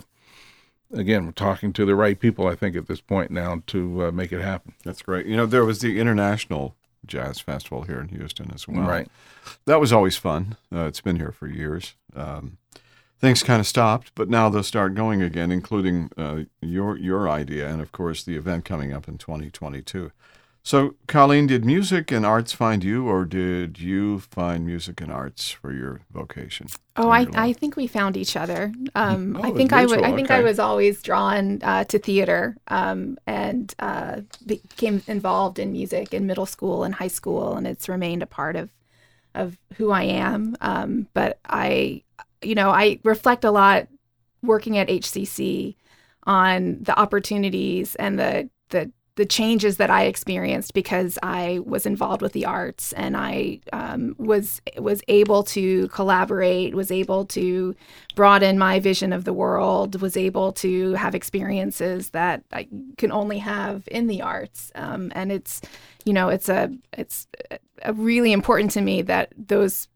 again, 0.93 1.25
we're 1.25 1.31
talking 1.31 1.71
to 1.73 1.85
the 1.85 1.95
right 1.95 2.19
people, 2.19 2.47
I 2.47 2.55
think, 2.55 2.75
at 2.75 2.87
this 2.87 2.99
point 2.99 3.31
now 3.31 3.63
to 3.67 4.07
uh, 4.07 4.11
make 4.11 4.33
it 4.33 4.41
happen. 4.41 4.73
That's 4.83 5.01
great. 5.01 5.25
You 5.25 5.37
know, 5.37 5.45
there 5.45 5.63
was 5.63 5.79
the 5.79 5.99
International 5.99 6.75
Jazz 7.05 7.39
Festival 7.39 7.83
here 7.83 7.99
in 7.99 8.09
Houston 8.09 8.51
as 8.53 8.67
well. 8.67 8.87
Right. 8.87 9.07
That 9.65 9.79
was 9.79 9.91
always 9.91 10.15
fun. 10.15 10.57
Uh, 10.73 10.85
it's 10.85 11.01
been 11.01 11.17
here 11.17 11.31
for 11.31 11.47
years. 11.47 11.95
Um, 12.15 12.57
things 13.19 13.43
kind 13.43 13.59
of 13.59 13.67
stopped, 13.67 14.11
but 14.15 14.29
now 14.29 14.49
they'll 14.49 14.63
start 14.63 14.95
going 14.95 15.21
again, 15.21 15.51
including 15.51 16.11
uh, 16.17 16.43
your 16.61 16.97
your 16.97 17.29
idea, 17.29 17.69
and 17.69 17.81
of 17.81 17.91
course 17.91 18.23
the 18.23 18.35
event 18.35 18.65
coming 18.65 18.93
up 18.93 19.07
in 19.07 19.17
2022. 19.17 20.11
So, 20.63 20.95
Colleen, 21.07 21.47
did 21.47 21.65
music 21.65 22.09
and 22.11 22.25
arts 22.25 22.53
find 22.53 22.83
you, 22.83 23.05
or 23.07 23.25
did 23.25 23.79
you 23.79 24.19
find 24.19 24.65
music 24.65 25.01
and 25.01 25.11
arts 25.11 25.49
for 25.51 25.73
your 25.73 26.01
vocation? 26.11 26.67
Oh, 26.95 27.09
I, 27.09 27.21
life? 27.21 27.29
I 27.35 27.53
think 27.53 27.75
we 27.75 27.87
found 27.87 28.15
each 28.15 28.37
other. 28.37 28.71
Um, 28.95 29.35
Oh, 29.35 29.43
I 29.43 29.51
think 29.51 29.73
I 29.73 29.85
wa- 29.85 29.93
mutual, 29.93 30.05
I 30.05 30.11
think 30.15 30.31
I 30.31 30.41
was 30.41 30.59
always 30.59 31.01
drawn 31.01 31.59
uh, 31.63 31.83
to 31.85 31.99
theater 31.99 32.55
um, 32.67 33.17
and 33.27 33.73
uh, 33.79 34.21
became 34.45 35.01
involved 35.07 35.59
in 35.59 35.71
music 35.71 36.13
in 36.13 36.27
middle 36.27 36.45
school 36.45 36.83
and 36.83 36.95
high 36.95 37.07
school, 37.07 37.55
and 37.55 37.67
it's 37.67 37.89
remained 37.89 38.23
a 38.23 38.27
part 38.27 38.55
of 38.55 38.69
of 39.35 39.57
who 39.77 39.91
I 39.91 40.03
am. 40.03 40.55
Um, 40.61 41.07
but 41.13 41.39
I, 41.45 42.03
you 42.41 42.55
know, 42.55 42.69
I 42.69 42.99
reflect 43.03 43.43
a 43.43 43.51
lot 43.51 43.87
working 44.43 44.77
at 44.77 44.89
HCC 44.89 45.75
on 46.25 46.83
the 46.83 46.97
opportunities 46.97 47.95
and 47.95 48.19
the 48.19 48.49
the 48.69 48.91
the 49.15 49.25
changes 49.25 49.77
that 49.77 49.91
I 49.91 50.05
experienced 50.05 50.73
because 50.73 51.19
I 51.21 51.59
was 51.65 51.85
involved 51.85 52.23
with 52.23 52.33
the 52.33 52.45
arts 52.45 52.93
and 52.93 53.15
I 53.15 53.59
um, 53.71 54.15
was 54.17 54.59
was 54.77 55.03
able 55.07 55.43
to 55.43 55.87
collaborate, 55.89 56.73
was 56.73 56.91
able 56.91 57.25
to 57.25 57.75
broaden 58.15 58.57
my 58.57 58.79
vision 58.79 59.13
of 59.13 59.25
the 59.25 59.33
world, 59.33 60.01
was 60.01 60.17
able 60.17 60.51
to 60.53 60.93
have 60.93 61.13
experiences 61.13 62.09
that 62.09 62.43
I 62.51 62.67
can 62.97 63.11
only 63.11 63.37
have 63.37 63.83
in 63.87 64.07
the 64.07 64.23
arts, 64.23 64.71
um, 64.73 65.11
and 65.13 65.31
it's 65.31 65.61
you 66.05 66.13
know 66.13 66.29
it's 66.29 66.49
a 66.49 66.71
it's 66.93 67.27
a 67.83 67.93
really 67.93 68.31
important 68.31 68.71
to 68.71 68.81
me 68.81 69.03
that 69.03 69.31
those 69.37 69.87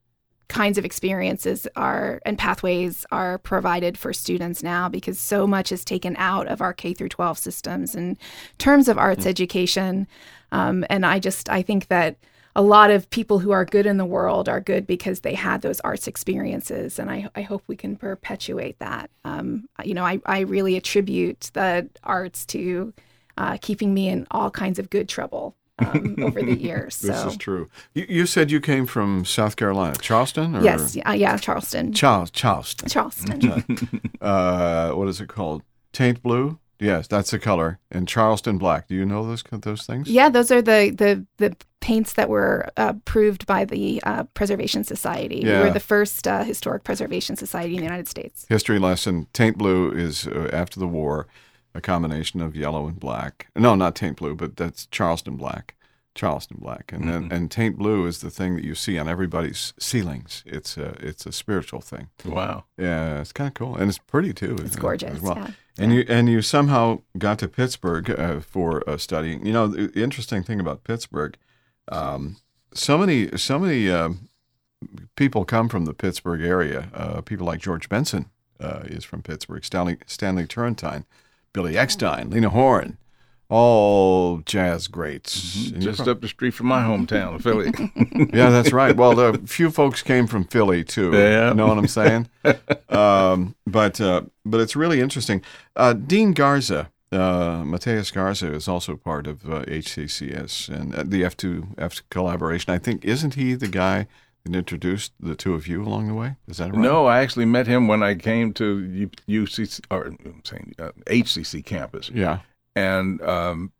kinds 0.50 0.78
of 0.78 0.86
experiences 0.86 1.68
are 1.76 2.22
and 2.26 2.38
pathways 2.38 3.06
are 3.12 3.38
provided 3.40 3.98
for 3.98 4.14
students 4.14 4.64
now 4.64 4.88
because 4.88 5.20
so 5.20 5.46
much 5.46 5.72
is 5.72 5.84
taken 5.84 6.16
out 6.18 6.48
of 6.48 6.62
our 6.62 6.74
K 6.74 6.94
through 6.94 7.10
12 7.10 7.38
systems 7.38 7.96
in 7.96 8.18
terms 8.58 8.88
of 8.88 8.98
arts 8.98 9.26
education. 9.26 10.08
Um, 10.52 10.86
and 10.90 11.06
I 11.06 11.20
just 11.20 11.50
I 11.50 11.62
think 11.62 11.88
that 11.88 12.18
a 12.56 12.62
lot 12.62 12.90
of 12.90 13.10
people 13.10 13.40
who 13.40 13.52
are 13.52 13.66
good 13.66 13.86
in 13.86 13.98
the 13.98 14.06
world 14.06 14.50
are 14.50 14.62
good 14.62 14.88
because 14.88 15.20
they 15.20 15.36
had 15.36 15.62
those 15.62 15.80
arts 15.82 16.08
experiences 16.08 16.98
and 16.98 17.12
I, 17.12 17.30
I 17.36 17.42
hope 17.42 17.64
we 17.68 17.76
can 17.76 17.98
perpetuate 17.98 18.80
that. 18.80 19.10
Um, 19.26 19.68
you 19.84 19.94
know 19.94 20.06
I, 20.06 20.20
I 20.26 20.40
really 20.42 20.78
attribute 20.78 21.52
the 21.54 21.90
arts 22.04 22.46
to 22.48 22.94
uh, 23.38 23.58
keeping 23.62 23.94
me 23.94 24.08
in 24.08 24.26
all 24.32 24.50
kinds 24.50 24.80
of 24.80 24.90
good 24.90 25.10
trouble 25.10 25.56
um, 25.80 26.16
over 26.22 26.42
the 26.42 26.56
years 26.56 27.00
This 27.00 27.22
so 27.22 27.28
is 27.30 27.38
true. 27.38 27.70
You, 27.94 28.06
you 28.10 28.26
said 28.26 28.50
you 28.52 28.60
came 28.60 28.86
from 28.86 29.26
South 29.26 29.56
Carolina, 29.56 29.96
Charleston, 30.02 30.56
or 30.56 30.62
yes 30.62 30.96
yeah, 30.96 31.14
yeah 31.14 31.38
Charleston 31.38 31.94
Charles, 31.94 32.32
Charleston. 32.32 32.90
Charleston 32.90 34.12
uh, 34.22 34.92
what 34.92 35.08
is 35.08 35.22
it 35.22 35.28
called? 35.30 35.64
Haint 35.98 36.22
blue. 36.22 36.60
Yes, 36.80 37.08
that's 37.08 37.32
the 37.32 37.40
color. 37.40 37.80
And 37.90 38.08
Charleston 38.08 38.60
black. 38.60 38.88
Do 38.88 38.94
you 38.94 39.04
know 39.06 39.26
those 39.26 39.44
those 39.52 39.84
things? 39.88 40.08
Yeah, 40.08 40.30
those 40.30 40.52
are 40.52 40.62
the 40.62 40.94
the 40.96 41.26
the 41.38 41.56
paints 41.80 42.14
that 42.14 42.30
were 42.30 42.70
uh, 42.78 42.94
approved 42.96 43.48
by 43.48 43.66
the 43.66 44.00
uh, 44.04 44.24
Preservation 44.36 44.84
Society. 44.84 45.40
We 45.44 45.50
Yeah. 45.50 45.62
were 45.64 45.72
the 45.72 45.80
first 45.80 46.28
uh, 46.28 46.44
historic 46.44 46.84
preservation 46.84 47.36
society 47.36 47.74
in 47.74 47.78
the 47.78 47.84
United 47.86 48.08
States. 48.08 48.46
History 48.50 48.78
lesson. 48.78 49.26
Haint 49.36 49.58
blue 49.58 49.92
is 49.92 50.28
uh, 50.28 50.50
after 50.54 50.80
the 50.80 50.88
war, 50.88 51.26
a 51.78 51.82
combination 51.82 52.42
of 52.42 52.56
yellow 52.56 52.88
and 52.88 53.00
black. 53.00 53.48
No, 53.56 53.76
not 53.76 53.98
haint 53.98 54.18
blue, 54.18 54.36
but 54.36 54.58
that's 54.58 54.88
Charleston 54.88 55.38
black. 55.38 55.76
Charleston 56.16 56.58
black, 56.60 56.92
and 56.92 57.08
then 57.08 57.32
and 57.32 57.54
haint 57.54 57.78
blue 57.78 58.08
is 58.08 58.22
the 58.22 58.32
thing 58.32 58.56
that 58.56 58.64
you 58.64 58.74
see 58.74 58.98
on 58.98 59.08
everybody's 59.08 59.74
ceilings. 59.78 60.42
It's 60.48 60.76
a 60.76 60.96
it's 61.00 61.28
a 61.28 61.32
spiritual 61.32 61.80
thing. 61.80 62.10
Wow. 62.26 62.64
Yeah, 62.76 63.22
it's 63.22 63.32
kind 63.32 63.50
of 63.50 63.54
cool, 63.54 63.76
and 63.76 63.88
it's 63.88 64.00
pretty 64.00 64.34
too. 64.34 64.58
It's 64.60 64.76
uh, 64.76 64.80
gorgeous. 64.80 65.12
as 65.12 65.22
well. 65.22 65.38
Yeah. 65.38 65.52
And 65.78 65.94
you 65.94 66.06
and 66.10 66.28
you 66.28 66.42
somehow 66.42 67.02
got 67.20 67.38
to 67.40 67.48
Pittsburgh 67.48 68.10
uh, 68.10 68.40
for 68.40 68.84
uh, 68.90 68.98
studying. 68.98 69.46
You 69.46 69.54
know, 69.54 69.68
the 69.68 69.88
the 69.90 70.04
interesting 70.04 70.42
thing 70.42 70.60
about 70.60 70.84
Pittsburgh, 70.84 71.38
um, 71.92 72.38
so 72.74 72.98
many 72.98 73.38
so 73.38 73.60
many 73.60 73.88
um, 73.88 74.28
people 75.16 75.46
come 75.46 75.70
from 75.70 75.86
the 75.86 75.94
Pittsburgh 75.94 76.42
area. 76.42 76.90
Uh, 76.96 77.22
people 77.22 77.46
like 77.46 77.60
George 77.60 77.90
Benson 77.90 78.32
uh, 78.60 78.82
is 78.86 79.04
from 79.04 79.22
Pittsburgh. 79.22 79.64
Stanley 79.64 79.98
Stanley 80.08 80.48
Turrentine, 80.48 81.06
Billy 81.58 81.74
Eckstine, 81.74 82.32
Lena 82.32 82.50
Horne, 82.50 83.00
all 83.50 84.44
jazz 84.46 84.88
greats. 84.88 85.56
You're 85.72 85.92
Just 85.92 86.08
up 86.08 86.22
the 86.22 86.28
street 86.28 86.54
from 86.54 86.68
my 86.68 86.84
hometown, 86.84 87.34
of 87.34 87.42
Philly. 87.42 87.72
yeah, 88.32 88.52
that's 88.52 88.72
right. 88.72 88.96
Well, 88.96 89.20
a 89.20 89.40
few 89.40 89.72
folks 89.72 90.04
came 90.04 90.28
from 90.28 90.44
Philly 90.44 90.84
too. 90.84 91.12
Yeah. 91.14 91.48
You 91.50 91.56
know 91.56 91.66
what 91.66 91.80
I'm 91.80 91.88
saying? 91.88 92.30
um, 92.90 93.56
but 93.66 94.00
uh, 94.00 94.22
but 94.46 94.62
it's 94.62 94.76
really 94.76 95.02
interesting. 95.02 95.42
Uh, 95.76 95.94
Dean 95.94 96.34
Garza, 96.34 96.92
uh, 97.12 97.64
Mateus 97.66 98.12
Garza, 98.12 98.54
is 98.54 98.68
also 98.68 98.96
part 98.96 99.26
of 99.26 99.44
uh, 99.50 99.64
HCCS 99.64 100.70
and 100.70 100.94
uh, 100.94 101.02
the 101.04 101.24
F2F 101.24 102.04
collaboration. 102.12 102.72
I 102.72 102.78
think 102.78 103.04
isn't 103.04 103.34
he 103.34 103.56
the 103.56 103.68
guy 103.68 104.06
that 104.52 104.58
introduced 104.58 105.14
the 105.20 105.36
two 105.36 105.54
of 105.54 105.68
you 105.68 105.84
along 105.84 106.08
the 106.08 106.14
way? 106.14 106.36
Is 106.48 106.58
that 106.58 106.72
right? 106.72 106.80
No, 106.82 107.06
I 107.06 107.20
actually 107.22 107.46
met 107.46 107.68
him 107.68 107.88
when 107.88 108.02
I 108.04 108.16
came 108.16 108.54
to 108.54 109.10
UCC 109.28 109.82
or 109.92 110.06
I'm 110.08 110.42
saying 110.44 110.74
uh, 110.80 110.92
HCC 111.06 111.64
campus, 111.66 112.10
Yeah. 112.14 112.40
and 112.76 113.22
um, 113.22 113.72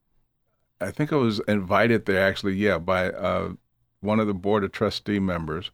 I 0.80 0.92
think 0.92 1.12
I 1.12 1.16
was 1.18 1.40
invited 1.48 2.06
there 2.06 2.26
actually, 2.28 2.56
yeah, 2.56 2.78
by 2.78 3.10
uh, 3.10 3.54
one 4.02 4.20
of 4.20 4.28
the 4.28 4.34
board 4.34 4.64
of 4.64 4.72
trustee 4.72 5.20
members, 5.20 5.72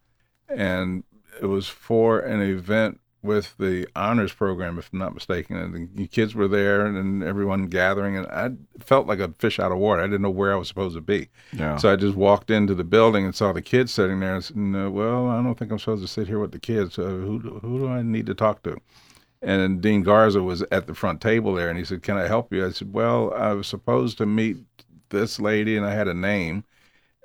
and 0.47 1.03
it 1.41 1.45
was 1.47 1.67
for 1.67 2.19
an 2.19 2.41
event 2.41 2.99
with 3.23 3.55
the 3.57 3.87
honors 3.95 4.33
program, 4.33 4.77
if 4.77 4.89
I'm 4.91 4.99
not 4.99 5.13
mistaken. 5.13 5.55
And 5.57 5.95
the 5.95 6.07
kids 6.07 6.35
were 6.35 6.47
there, 6.47 6.85
and 6.85 7.23
everyone 7.23 7.67
gathering, 7.67 8.17
and 8.17 8.27
I 8.27 8.51
felt 8.79 9.07
like 9.07 9.19
a 9.19 9.29
fish 9.39 9.59
out 9.59 9.71
of 9.71 9.77
water. 9.77 10.01
I 10.01 10.05
didn't 10.05 10.21
know 10.21 10.29
where 10.29 10.53
I 10.53 10.57
was 10.57 10.67
supposed 10.67 10.95
to 10.95 11.01
be. 11.01 11.29
Yeah. 11.53 11.77
So 11.77 11.91
I 11.91 11.95
just 11.95 12.15
walked 12.15 12.51
into 12.51 12.75
the 12.75 12.83
building 12.83 13.25
and 13.25 13.33
saw 13.33 13.53
the 13.53 13.61
kids 13.61 13.93
sitting 13.93 14.19
there 14.19 14.35
and 14.35 14.43
said, 14.43 14.57
no, 14.57 14.91
well, 14.91 15.29
I 15.29 15.41
don't 15.41 15.57
think 15.57 15.71
I'm 15.71 15.79
supposed 15.79 16.03
to 16.03 16.07
sit 16.07 16.27
here 16.27 16.39
with 16.39 16.51
the 16.51 16.59
kids. 16.59 16.99
Uh, 16.99 17.03
who, 17.03 17.39
who 17.39 17.79
do 17.79 17.87
I 17.87 18.01
need 18.01 18.25
to 18.25 18.35
talk 18.35 18.61
to? 18.63 18.77
And 19.41 19.81
Dean 19.81 20.03
Garza 20.03 20.41
was 20.41 20.61
at 20.71 20.87
the 20.87 20.93
front 20.93 21.19
table 21.19 21.53
there 21.53 21.69
and 21.69 21.77
he 21.77 21.83
said, 21.83 22.01
Can 22.01 22.15
I 22.17 22.27
help 22.27 22.53
you? 22.53 22.65
I 22.65 22.71
said, 22.71 22.93
Well, 22.93 23.33
I 23.33 23.51
was 23.51 23.67
supposed 23.67 24.17
to 24.19 24.25
meet 24.25 24.57
this 25.09 25.39
lady 25.39 25.75
and 25.75 25.85
I 25.85 25.93
had 25.93 26.07
a 26.07 26.13
name. 26.13 26.63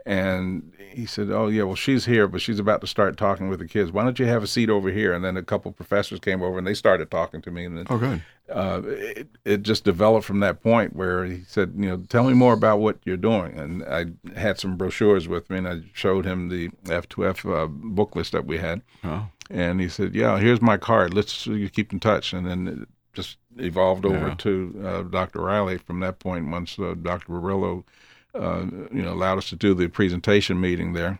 And 0.09 0.73
he 0.90 1.05
said, 1.05 1.31
Oh, 1.31 1.49
yeah, 1.49 1.64
well, 1.64 1.75
she's 1.75 2.07
here, 2.07 2.27
but 2.27 2.40
she's 2.40 2.59
about 2.59 2.81
to 2.81 2.87
start 2.87 3.18
talking 3.18 3.49
with 3.51 3.59
the 3.59 3.66
kids. 3.68 3.92
Why 3.92 4.05
don't 4.05 4.18
you 4.18 4.25
have 4.25 4.42
a 4.42 4.47
seat 4.47 4.71
over 4.71 4.90
here? 4.90 5.12
And 5.12 5.23
then 5.23 5.37
a 5.37 5.42
couple 5.42 5.71
professors 5.71 6.18
came 6.18 6.42
over 6.42 6.57
and 6.57 6.66
they 6.66 6.73
started 6.73 7.11
talking 7.11 7.42
to 7.42 7.51
me. 7.51 7.66
And 7.66 7.77
then 7.77 7.87
oh, 7.90 7.99
good. 7.99 8.23
uh, 8.51 8.81
it, 8.87 9.29
it 9.44 9.62
just 9.62 9.85
developed 9.85 10.25
from 10.25 10.40
that 10.40 10.62
point 10.62 10.97
where 10.97 11.27
he 11.27 11.42
said, 11.47 11.75
you 11.77 11.90
know, 11.90 11.99
tell 12.09 12.25
me 12.25 12.33
more 12.33 12.55
about 12.55 12.79
what 12.81 12.97
you're 13.05 13.18
doing. 13.18 13.59
And 13.59 13.85
I 13.85 14.07
had 14.35 14.59
some 14.59 14.79
brochures 14.79 15.29
with 15.29 15.51
me, 15.51 15.59
and 15.59 15.68
I 15.68 15.81
showed 15.92 16.25
him 16.25 16.49
the 16.49 16.71
F2F 16.85 17.44
uh, 17.64 17.66
book 17.66 18.16
list 18.16 18.33
that 18.33 18.47
we 18.47 18.57
had. 18.57 18.81
Oh. 19.05 19.29
And 19.51 19.79
he 19.79 19.90
said, 19.90 20.14
yeah, 20.14 20.38
here's 20.38 20.62
my 20.62 20.79
card. 20.79 21.12
Let's 21.12 21.44
keep 21.75 21.92
in 21.92 22.01
touch. 22.01 22.33
And 22.33 22.47
then 22.47 22.66
it 22.66 22.88
just 23.12 23.37
evolved 23.59 24.07
over 24.07 24.29
Yeah. 24.29 24.35
to 24.38 24.83
uh, 24.87 25.03
Dr. 25.03 25.40
Riley 25.42 25.77
from 25.77 26.01
that 26.01 26.18
point 26.18 26.49
once 26.51 26.79
uh, 26.79 26.94
Dr. 27.01 27.33
Burillo, 27.35 27.85
Uh, 28.38 28.66
you 28.92 29.03
know, 29.03 29.12
allowed 29.12 29.38
us 29.38 29.48
to 29.48 29.57
do 29.57 29.74
the 29.74 29.88
presentation 29.88 30.61
meeting 30.61 30.92
there. 30.92 31.18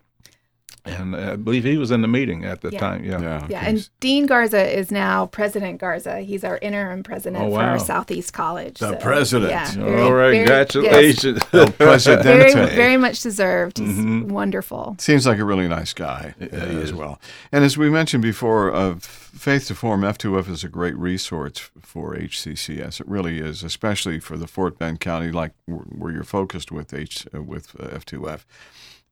And 0.85 1.15
I 1.17 1.37
believe 1.37 1.65
he 1.65 1.77
was 1.77 1.91
in 1.91 2.03
the 2.03 2.09
meeting 2.09 2.45
at 2.45 2.61
the 2.61 2.71
Yeah. 2.71 2.79
time. 2.81 3.05
Yeah. 3.05 3.21
Yeah. 3.21 3.47
Yeah, 3.51 3.65
and 3.67 3.89
Dean 4.01 4.27
Garza 4.27 4.77
is 4.79 4.91
now 4.91 5.27
President 5.27 5.79
Garza. 5.81 6.21
He's 6.21 6.45
our 6.45 6.59
interim 6.63 7.03
president 7.03 7.43
Oh, 7.45 7.51
for 7.51 7.61
our. 7.63 7.79
Southeast 7.79 8.33
College. 8.33 8.79
The 8.79 8.93
so, 8.93 8.97
president. 8.97 9.51
Yeah, 9.53 9.71
very- 9.73 10.01
All 10.03 10.13
right. 10.13 10.31
very- 10.31 10.39
Congratulations. 10.39 11.41
El 11.53 11.69
Presidente. 11.73 12.23
very, 12.53 12.53
very 12.75 12.97
much 12.97 13.21
deserved. 13.23 13.79
He's 13.79 13.97
Mhm. 13.99 14.25
wonderful. 14.29 14.97
Seems 14.99 15.27
like 15.27 15.39
a 15.39 15.45
really 15.45 15.69
nice 15.69 15.93
guy 15.93 16.35
uh, 16.41 16.45
as 16.47 16.93
well. 16.93 17.21
And 17.53 17.65
as 17.65 17.77
we 17.79 17.91
mentioned 17.91 18.23
before, 18.23 18.73
uh, 18.75 18.97
Faith 18.99 19.69
to 19.69 19.75
Form 19.75 20.03
F2F 20.05 20.49
is 20.51 20.65
a 20.65 20.69
great 20.69 20.97
resource 20.97 21.71
for 21.81 22.15
HCCS. 22.17 23.01
It 23.01 23.07
really 23.09 23.39
is, 23.39 23.63
especially 23.63 24.19
for 24.21 24.37
the 24.37 24.47
Fort 24.49 24.79
Bend 24.79 25.01
County, 25.01 25.31
like 25.31 25.53
where 25.67 25.79
where 25.99 26.13
you're 26.13 26.25
focused 26.25 26.73
with 26.73 26.93
H 26.93 27.27
uh, 27.35 27.43
with 27.43 27.75
uh, 27.79 27.89
F2F. 27.97 28.45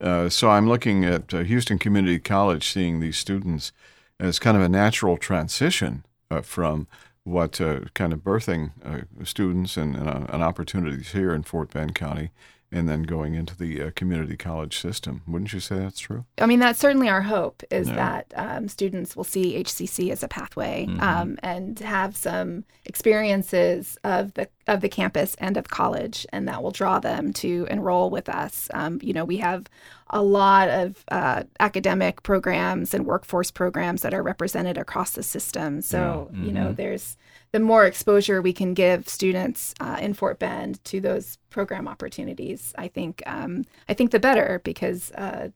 Uh, 0.01 0.29
so 0.29 0.51
I'm 0.51 0.69
looking 0.69 1.05
at 1.05 1.33
uh, 1.33 1.39
Houston 1.39 1.79
Community 1.79 2.19
College, 2.19 2.69
seeing 2.69 3.01
these 3.01 3.17
students 3.17 3.73
as 4.21 4.39
kind 4.39 4.57
of 4.57 4.63
a 4.63 4.69
natural 4.69 5.17
transition 5.17 6.05
uh, 6.31 6.43
from 6.43 6.87
what 7.25 7.61
uh, 7.61 7.81
kind 7.95 8.13
of 8.13 8.21
birthing 8.21 8.71
uh, 8.85 9.25
students 9.25 9.77
and, 9.77 9.97
and, 9.97 10.31
and 10.31 10.43
opportunities 10.43 11.13
here 11.13 11.33
in 11.33 11.43
Fort 11.43 11.73
Bend 11.73 11.95
County, 11.95 12.31
and 12.73 12.89
then 12.89 13.03
going 13.03 13.35
into 13.35 13.57
the 13.57 13.81
uh, 13.81 13.91
community 13.95 14.37
college 14.37 14.79
system. 14.81 15.23
Wouldn't 15.27 15.53
you 15.53 15.61
say 15.61 15.77
that's 15.79 16.01
true? 16.01 16.25
I 16.39 16.47
mean, 16.47 16.59
that's 16.59 16.81
certainly 16.81 17.09
our 17.09 17.23
hope 17.23 17.63
is 17.71 17.89
Yeah. 17.89 17.95
that 17.95 18.33
um, 18.37 18.69
students 18.69 19.15
will 19.17 19.25
see 19.25 19.57
HCC 19.57 20.11
as 20.11 20.23
a 20.23 20.29
pathway 20.29 20.87
Mhm. 20.89 21.01
um, 21.03 21.39
and 21.43 21.79
have 21.79 22.17
some 22.17 22.65
experiences 23.11 23.97
of 24.05 24.35
the 24.35 24.49
of 24.67 24.81
the 24.81 24.89
campus 24.89 25.37
and 25.39 25.57
of 25.57 25.69
college, 25.69 26.27
and 26.33 26.49
that 26.49 26.61
will 26.61 26.73
draw 26.73 26.99
them 26.99 27.33
to 27.33 27.69
enroll 27.71 28.11
with 28.11 28.29
us. 28.29 28.69
Um, 28.75 28.99
you 29.01 29.13
know, 29.13 29.25
we 29.25 29.37
have 29.37 29.67
a 30.11 30.21
lot 30.21 30.69
of 30.69 31.05
uh, 31.09 31.45
academic 31.61 32.25
programs 32.25 32.93
and 32.93 33.07
workforce 33.07 33.53
programs 33.53 34.03
that 34.03 34.13
are 34.13 34.25
represented 34.25 34.77
across 34.77 35.13
the 35.13 35.23
system. 35.23 35.83
So, 35.83 36.31
Yeah. 36.35 36.43
you 36.45 36.53
know, 36.53 36.67
Mhm. 36.73 36.77
there's 36.77 37.17
the 37.57 37.61
more 37.73 37.87
exposure 37.87 38.43
we 38.43 38.53
can 38.53 38.75
give 38.75 39.09
students 39.09 39.75
uh, 39.81 39.97
in 39.99 40.13
Fort 40.13 40.39
Bend 40.39 40.73
to 40.85 41.01
those 41.01 41.39
program 41.49 41.89
opportunities, 41.89 42.75
I 42.77 42.89
think 42.89 43.23
um, 43.25 43.65
I 43.89 43.95
think 43.95 44.11
the 44.11 44.21
better 44.21 44.61
because 44.63 45.11
uh, 45.13 45.49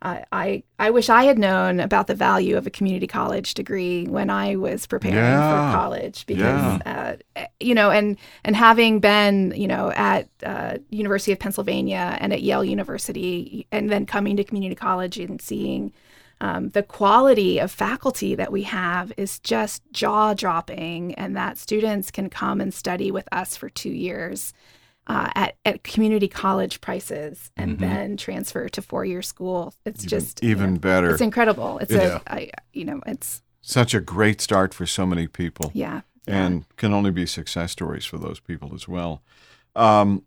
I, 0.00 0.24
I 0.32 0.62
I 0.78 0.88
wish 0.90 1.08
I 1.10 1.24
had 1.24 1.38
known 1.38 1.78
about 1.78 2.06
the 2.06 2.14
value 2.14 2.56
of 2.56 2.66
a 2.66 2.70
community 2.70 3.06
college 3.06 3.52
degree 3.52 4.06
when 4.06 4.30
I 4.30 4.56
was 4.56 4.86
preparing 4.86 5.16
Yeah. 5.16 5.50
for 5.70 5.76
college 5.76 6.24
because 6.26 6.80
uh, 6.86 7.16
you 7.60 7.74
know 7.74 7.90
and 7.90 8.16
and 8.46 8.56
having 8.56 8.98
been 9.00 9.52
you 9.54 9.68
know 9.68 9.90
at 9.94 10.28
uh, 10.52 10.78
University 10.88 11.32
of 11.32 11.38
Pennsylvania 11.38 12.16
and 12.18 12.32
at 12.32 12.40
Yale 12.42 12.64
University 12.64 13.66
and 13.70 13.90
then 13.90 14.06
coming 14.06 14.36
to 14.38 14.44
community 14.44 14.74
college 14.74 15.18
and 15.18 15.40
seeing 15.40 15.92
um, 16.42 16.68
the 16.70 16.82
quality 16.82 17.58
of 17.58 17.70
faculty 17.70 18.34
that 18.34 18.50
we 18.52 18.64
have 18.64 19.12
is 19.16 19.38
just 19.38 19.80
jaw 19.92 20.34
dropping, 20.34 21.14
and 21.14 21.36
that 21.36 21.56
students 21.56 22.10
can 22.10 22.28
come 22.28 22.60
and 22.60 22.74
study 22.74 23.10
with 23.10 23.28
us 23.32 23.56
for 23.56 23.70
two 23.70 23.90
years 23.90 24.52
uh, 25.08 25.30
at, 25.34 25.56
at 25.64 25.82
community 25.82 26.28
college 26.28 26.80
prices 26.80 27.50
and 27.56 27.76
Mhm. 27.76 27.80
then 27.80 28.16
transfer 28.16 28.68
to 28.68 28.80
four 28.82 29.04
year 29.04 29.22
school. 29.22 29.74
It's 29.84 30.02
Even, 30.04 30.08
just 30.18 30.42
you 30.44 30.50
even 30.50 30.74
know, 30.74 30.78
better. 30.80 31.10
it's 31.10 31.20
incredible. 31.20 31.78
It's 31.78 31.92
Yeah. 31.92 32.20
a, 32.26 32.32
I, 32.34 32.50
you 32.72 32.84
know, 32.84 33.00
it's 33.06 33.42
Such 33.62 33.94
a 33.94 34.00
great 34.00 34.40
start 34.40 34.74
for 34.74 34.86
so 34.86 35.04
many 35.06 35.26
people. 35.26 35.70
yeah, 35.74 36.00
yeah. 36.28 36.44
and 36.46 36.64
can 36.76 36.92
only 36.92 37.10
be 37.10 37.26
success 37.26 37.72
stories 37.72 38.04
for 38.04 38.18
those 38.18 38.40
people 38.40 38.74
as 38.74 38.86
well. 38.88 39.22
Um, 39.74 40.22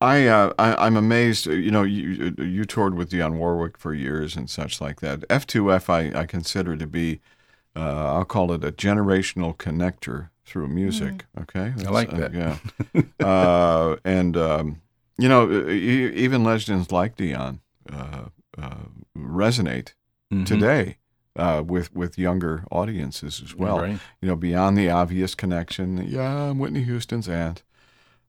I, 0.00 0.26
uh, 0.26 0.52
I 0.58 0.86
I'm 0.86 0.96
amazed. 0.96 1.46
You 1.46 1.70
know, 1.70 1.82
you 1.82 2.34
you 2.38 2.64
toured 2.64 2.94
with 2.94 3.10
Dionne 3.10 3.36
Warwick 3.38 3.78
for 3.78 3.94
years 3.94 4.36
and 4.36 4.50
such 4.50 4.80
like 4.80 5.00
that. 5.00 5.20
F2F 5.28 5.88
I, 5.88 6.20
I 6.20 6.26
consider 6.26 6.76
to 6.76 6.86
be, 6.86 7.20
uh, 7.76 8.14
I'll 8.14 8.24
call 8.24 8.52
it 8.52 8.64
a 8.64 8.72
generational 8.72 9.56
connector 9.56 10.30
through 10.44 10.68
music. 10.68 11.26
Okay, 11.40 11.72
I 11.86 11.90
like 11.90 12.10
that. 12.10 12.34
uh, 12.34 12.58
yeah, 12.92 13.24
uh, 13.26 13.96
and 14.04 14.36
um, 14.36 14.80
you 15.18 15.28
know, 15.28 15.68
even 15.68 16.42
legends 16.44 16.90
like 16.90 17.16
Dionne 17.16 17.60
uh, 17.92 18.24
uh, 18.58 18.74
resonate 19.16 19.94
Mhm. 20.32 20.46
today 20.46 20.96
uh, 21.36 21.62
with 21.64 21.94
with 21.94 22.18
younger 22.18 22.64
audiences 22.70 23.40
as 23.44 23.54
well 23.54 23.80
Right. 23.80 23.98
you 24.20 24.28
know, 24.28 24.36
beyond 24.36 24.76
the 24.78 24.90
obvious 24.90 25.34
connection. 25.34 26.04
Yeah, 26.08 26.50
I'm 26.50 26.58
Whitney 26.58 26.82
Houston's 26.84 27.28
aunt. 27.28 27.62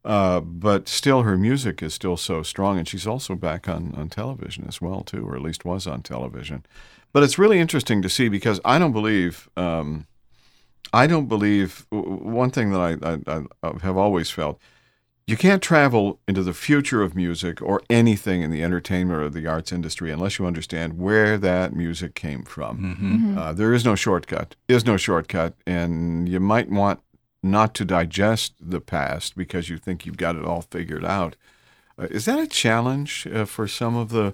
Uh, 0.06 0.42
but 0.42 0.88
still, 0.89 1.22
her 1.24 1.38
music 1.38 1.82
is 1.82 1.94
still 1.94 2.18
so 2.18 2.44
strong, 2.44 2.78
and 2.78 2.88
she's 2.88 3.08
also 3.08 3.36
back 3.36 3.70
on, 3.70 3.94
on 3.96 4.10
television 4.10 4.66
as 4.68 4.82
well, 4.82 5.02
too, 5.02 5.26
or 5.26 5.36
at 5.36 5.42
least 5.42 5.63
was 5.63 5.88
on 5.88 6.02
television. 6.02 6.66
But 7.13 7.24
it's 7.24 7.38
really 7.39 7.60
interesting 7.60 8.02
to 8.02 8.10
see 8.10 8.28
because 8.28 8.60
I 8.66 8.80
don't 8.80 8.92
believe, 8.92 9.48
um, 9.56 10.08
I 10.92 11.08
don't 11.08 11.28
believe 11.28 11.86
w- 11.92 12.10
w- 12.18 12.32
one 12.36 12.50
thing 12.52 12.72
that 12.72 12.80
I, 12.82 13.32
I, 13.32 13.44
I 13.63 13.72
have 13.82 13.96
always 13.98 14.30
felt. 14.30 14.60
You 15.26 15.38
can't 15.38 15.62
travel 15.62 16.20
into 16.28 16.44
the 16.44 16.54
future 16.54 17.02
of 17.02 17.16
music 17.16 17.62
or 17.62 17.82
anything 17.89 18.42
in 18.42 18.52
the 18.52 18.62
entertainment 18.62 19.22
or 19.22 19.30
the 19.30 19.48
arts 19.48 19.72
industry 19.72 20.12
unless 20.12 20.38
you 20.38 20.46
understand 20.46 21.00
where 21.00 21.38
that 21.38 21.74
music 21.74 22.13
came 22.13 22.44
from. 22.44 22.96
hmm 22.96 23.38
Uh, 23.38 23.54
there 23.54 23.74
is 23.74 23.86
no 23.86 23.96
shortcut. 23.96 24.58
Is 24.68 24.86
no 24.86 24.98
shortcut, 24.98 25.54
and 25.66 26.28
you 26.28 26.42
might 26.42 26.70
want 26.70 27.00
not 27.43 27.75
to 27.75 27.86
digest 27.86 28.53
the 28.60 28.82
past 28.82 29.36
because 29.36 29.69
you 29.69 29.77
think 29.77 30.06
you've 30.06 30.17
got 30.17 30.36
it 30.36 30.45
all 30.45 30.62
figured 30.62 31.06
out. 31.06 31.36
Uh, 31.99 32.08
is 32.10 32.25
that 32.25 32.39
a 32.39 32.47
challenge 32.47 33.27
uh, 33.32 33.45
for 33.45 33.67
some 33.67 33.95
of 33.95 34.10
the 34.10 34.34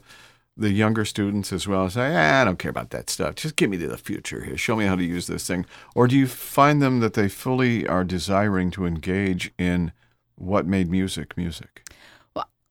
the 0.55 0.71
younger 0.71 1.05
students 1.05 1.53
as 1.53 1.67
well? 1.67 1.89
Say, 1.89 2.13
ah, 2.13 2.41
I 2.41 2.43
don't 2.43 2.59
care 2.59 2.69
about 2.69 2.89
that 2.89 3.09
stuff. 3.09 3.35
Just 3.35 3.55
get 3.55 3.69
me 3.69 3.77
to 3.77 3.87
the 3.87 3.97
future 3.97 4.43
here. 4.43 4.57
Show 4.57 4.75
me 4.75 4.85
how 4.85 4.95
to 4.95 5.03
use 5.03 5.27
this 5.27 5.47
thing. 5.47 5.65
Or 5.95 6.05
do 6.05 6.17
you 6.17 6.27
find 6.27 6.81
them 6.81 6.99
that 6.99 7.13
they 7.13 7.29
fully 7.29 7.87
are 7.87 8.03
desiring 8.03 8.69
to 8.71 8.85
engage 8.85 9.53
in 9.57 9.93
what 10.35 10.67
made 10.67 10.89
music 10.89 11.37
music? 11.37 11.88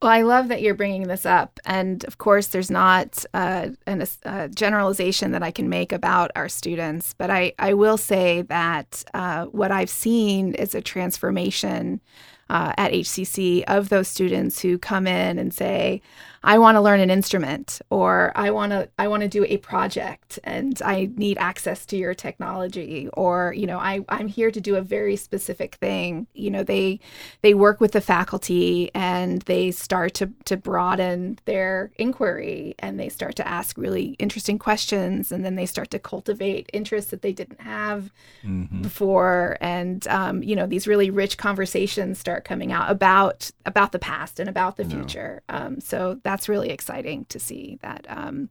Well, 0.00 0.12
I 0.12 0.22
love 0.22 0.46
that 0.48 0.62
you're 0.62 0.74
bringing 0.74 1.08
this 1.08 1.26
up. 1.26 1.58
And 1.66 2.04
of 2.04 2.18
course, 2.18 2.48
there's 2.48 2.70
not 2.70 3.24
uh, 3.34 3.70
a 3.86 4.48
generalization 4.48 5.32
that 5.32 5.42
I 5.42 5.50
can 5.50 5.68
make 5.68 5.92
about 5.92 6.30
our 6.36 6.48
students, 6.48 7.14
but 7.18 7.30
I, 7.30 7.52
I 7.58 7.74
will 7.74 7.96
say 7.96 8.42
that 8.42 9.04
uh, 9.12 9.46
what 9.46 9.72
I've 9.72 9.90
seen 9.90 10.54
is 10.54 10.76
a 10.76 10.80
transformation 10.80 12.00
uh, 12.48 12.72
at 12.78 12.92
HCC 12.92 13.64
of 13.64 13.88
those 13.88 14.06
students 14.06 14.60
who 14.60 14.78
come 14.78 15.08
in 15.08 15.36
and 15.36 15.52
say, 15.52 16.00
I 16.42 16.58
want 16.58 16.76
to 16.76 16.80
learn 16.80 17.00
an 17.00 17.10
instrument 17.10 17.80
or 17.90 18.32
I 18.36 18.50
want 18.50 18.72
to 18.72 18.88
I 18.98 19.08
want 19.08 19.22
to 19.22 19.28
do 19.28 19.44
a 19.44 19.56
project 19.58 20.38
and 20.44 20.80
I 20.84 21.10
need 21.16 21.38
access 21.38 21.84
to 21.86 21.96
your 21.96 22.14
technology 22.14 23.08
or 23.14 23.52
you 23.56 23.66
know 23.66 23.78
I 23.78 24.04
I'm 24.08 24.28
here 24.28 24.50
to 24.50 24.60
do 24.60 24.76
a 24.76 24.82
very 24.82 25.16
specific 25.16 25.74
thing. 25.76 26.26
You 26.34 26.50
know 26.50 26.62
they 26.62 27.00
they 27.42 27.54
work 27.54 27.80
with 27.80 27.92
the 27.92 28.00
faculty 28.00 28.90
and 28.94 29.42
they 29.42 29.70
start 29.70 30.14
to 30.14 30.30
to 30.44 30.56
broaden 30.56 31.38
their 31.44 31.90
inquiry 31.96 32.74
and 32.78 33.00
they 33.00 33.08
start 33.08 33.34
to 33.36 33.48
ask 33.48 33.76
really 33.76 34.16
interesting 34.18 34.58
questions 34.58 35.32
and 35.32 35.44
then 35.44 35.56
they 35.56 35.66
start 35.66 35.90
to 35.90 35.98
cultivate 35.98 36.70
interests 36.72 37.10
that 37.10 37.22
they 37.22 37.32
didn't 37.32 37.60
have 37.60 38.10
hmm 38.42 38.64
before. 38.82 39.56
And 39.60 40.06
um, 40.08 40.42
you 40.42 40.54
know 40.54 40.66
these 40.66 40.86
really 40.86 41.10
rich 41.10 41.36
conversations 41.36 42.18
start 42.18 42.44
coming 42.44 42.70
out 42.70 42.90
about 42.90 43.50
about 43.66 43.92
the 43.92 43.98
past 43.98 44.38
and 44.38 44.48
about 44.48 44.76
the 44.76 44.84
future. 44.84 45.42
Um, 45.48 45.80
so 45.80 46.20
that's 46.28 46.46
really 46.48 46.68
exciting 46.68 47.24
to 47.30 47.38
see 47.38 47.78
that 47.80 48.04
um, 48.10 48.50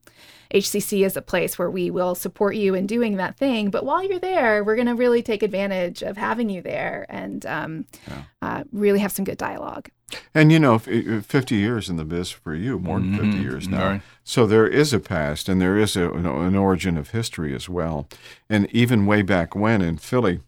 hcc 0.51 1.05
is 1.05 1.15
a 1.15 1.21
place 1.21 1.59
where 1.59 1.69
we 1.69 1.91
will 1.91 2.15
support 2.15 2.55
you 2.55 2.73
in 2.73 2.87
doing 2.87 3.17
that 3.17 3.37
thing 3.37 3.69
but 3.69 3.85
while 3.85 4.03
you're 4.07 4.17
there 4.33 4.63
we're 4.63 4.75
going 4.81 4.87
to 4.87 4.95
really 4.95 5.21
take 5.21 5.43
advantage 5.43 6.01
of 6.01 6.17
having 6.17 6.49
you 6.49 6.61
there 6.61 7.05
and 7.09 7.45
um, 7.45 7.85
Yeah. 8.07 8.23
uh, 8.41 8.63
really 8.71 8.99
have 8.99 9.11
some 9.11 9.25
good 9.25 9.37
dialogue 9.37 9.89
And 10.33 10.51
you 10.53 10.59
know, 10.59 10.75
uh, 10.75 11.21
50 11.21 11.55
years 11.55 11.89
in 11.89 11.97
the 11.97 12.05
biz 12.05 12.31
for 12.31 12.55
you, 12.55 12.79
more 12.79 12.99
than 13.01 13.13
50 13.13 13.37
Mhm. 13.37 13.41
years 13.43 13.67
now. 13.67 13.85
Right. 13.87 14.01
So 14.23 14.47
there 14.47 14.65
is 14.81 14.93
a 14.93 14.99
past 14.99 15.49
and 15.49 15.59
there 15.61 15.77
is 15.83 15.97
a, 15.97 16.05
an 16.19 16.25
an 16.25 16.55
origin 16.55 16.97
of 16.97 17.09
history 17.11 17.53
as 17.53 17.67
well. 17.69 18.07
And 18.49 18.67
even 18.71 19.05
way 19.05 19.21
back 19.23 19.53
when 19.63 19.81
in 19.81 19.97
Philly, 19.97 20.39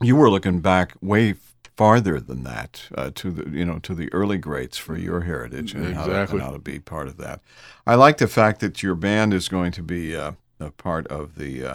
you 0.00 0.14
were 0.16 0.30
looking 0.30 0.60
back 0.60 0.94
way 1.00 1.34
farther 1.76 2.20
than 2.20 2.44
that 2.44 2.84
uh, 2.96 3.10
to 3.14 3.30
the 3.30 3.50
you 3.50 3.64
know 3.64 3.78
to 3.80 3.94
the 3.94 4.12
early 4.12 4.38
greats 4.38 4.76
for 4.78 4.96
your 4.96 5.22
heritage 5.22 5.74
and, 5.74 5.94
how, 5.94 6.04
to, 6.06 6.10
Exactly. 6.10 6.38
and 6.38 6.46
how 6.46 6.52
to 6.52 6.58
be 6.58 6.78
part 6.78 7.08
of 7.08 7.16
that. 7.18 7.40
I 7.86 7.94
like 7.94 8.18
the 8.18 8.28
fact 8.28 8.60
that 8.60 8.82
your 8.82 8.94
band 8.94 9.32
is 9.34 9.48
going 9.48 9.72
to 9.72 9.82
be 9.82 10.14
uh, 10.16 10.32
a 10.60 10.70
part 10.70 11.06
of 11.08 11.36
the 11.36 11.64
uh, 11.64 11.74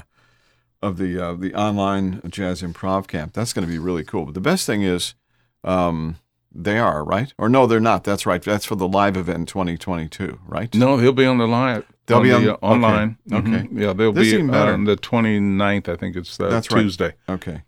of 0.82 0.98
the 0.98 1.20
uh, 1.20 1.34
the 1.34 1.54
online 1.56 2.22
jazz 2.30 2.62
improv 2.62 3.08
camp. 3.08 3.34
That's 3.34 3.54
going 3.54 3.66
to 3.66 3.72
be 3.72 3.80
really 3.80 4.04
cool. 4.04 4.26
But 4.26 4.34
the 4.36 4.42
best 4.42 4.66
thing 4.66 4.84
is. 4.84 5.16
Um, 5.64 6.18
they 6.60 6.80
are 6.80 7.04
right, 7.04 7.32
or 7.38 7.50
no? 7.50 7.68
They're 7.68 7.80
not. 7.80 8.04
That's 8.04 8.26
right. 8.26 8.42
That's 8.42 8.66
for 8.66 8.76
the 8.76 8.88
live 8.88 9.16
event 9.16 9.38
in 9.40 9.46
2022, 9.46 10.40
right? 10.48 10.74
No, 10.74 10.98
he'll 10.98 11.12
be 11.12 11.26
on 11.26 11.38
the 11.38 11.46
line. 11.46 11.84
They'll 12.08 12.18
on 12.18 12.24
be 12.24 12.30
the, 12.30 12.36
on- 12.36 12.48
uh, 12.50 12.88
online. 12.88 13.18
okay, 13.32 13.42
Mhm. 13.48 13.56
okay. 13.66 13.68
Yeah, 13.74 13.94
they'll 13.94 14.12
This 14.14 14.32
be 14.34 14.42
better. 14.42 14.74
on 14.74 14.86
the 14.86 14.96
29th. 14.96 15.88
I 15.90 15.96
think 15.98 16.16
it's 16.16 16.40
uh, 16.40 16.50
That's 16.50 16.72
right. 16.72 16.82
Tuesday. 16.82 17.14
Okay. 17.30 17.62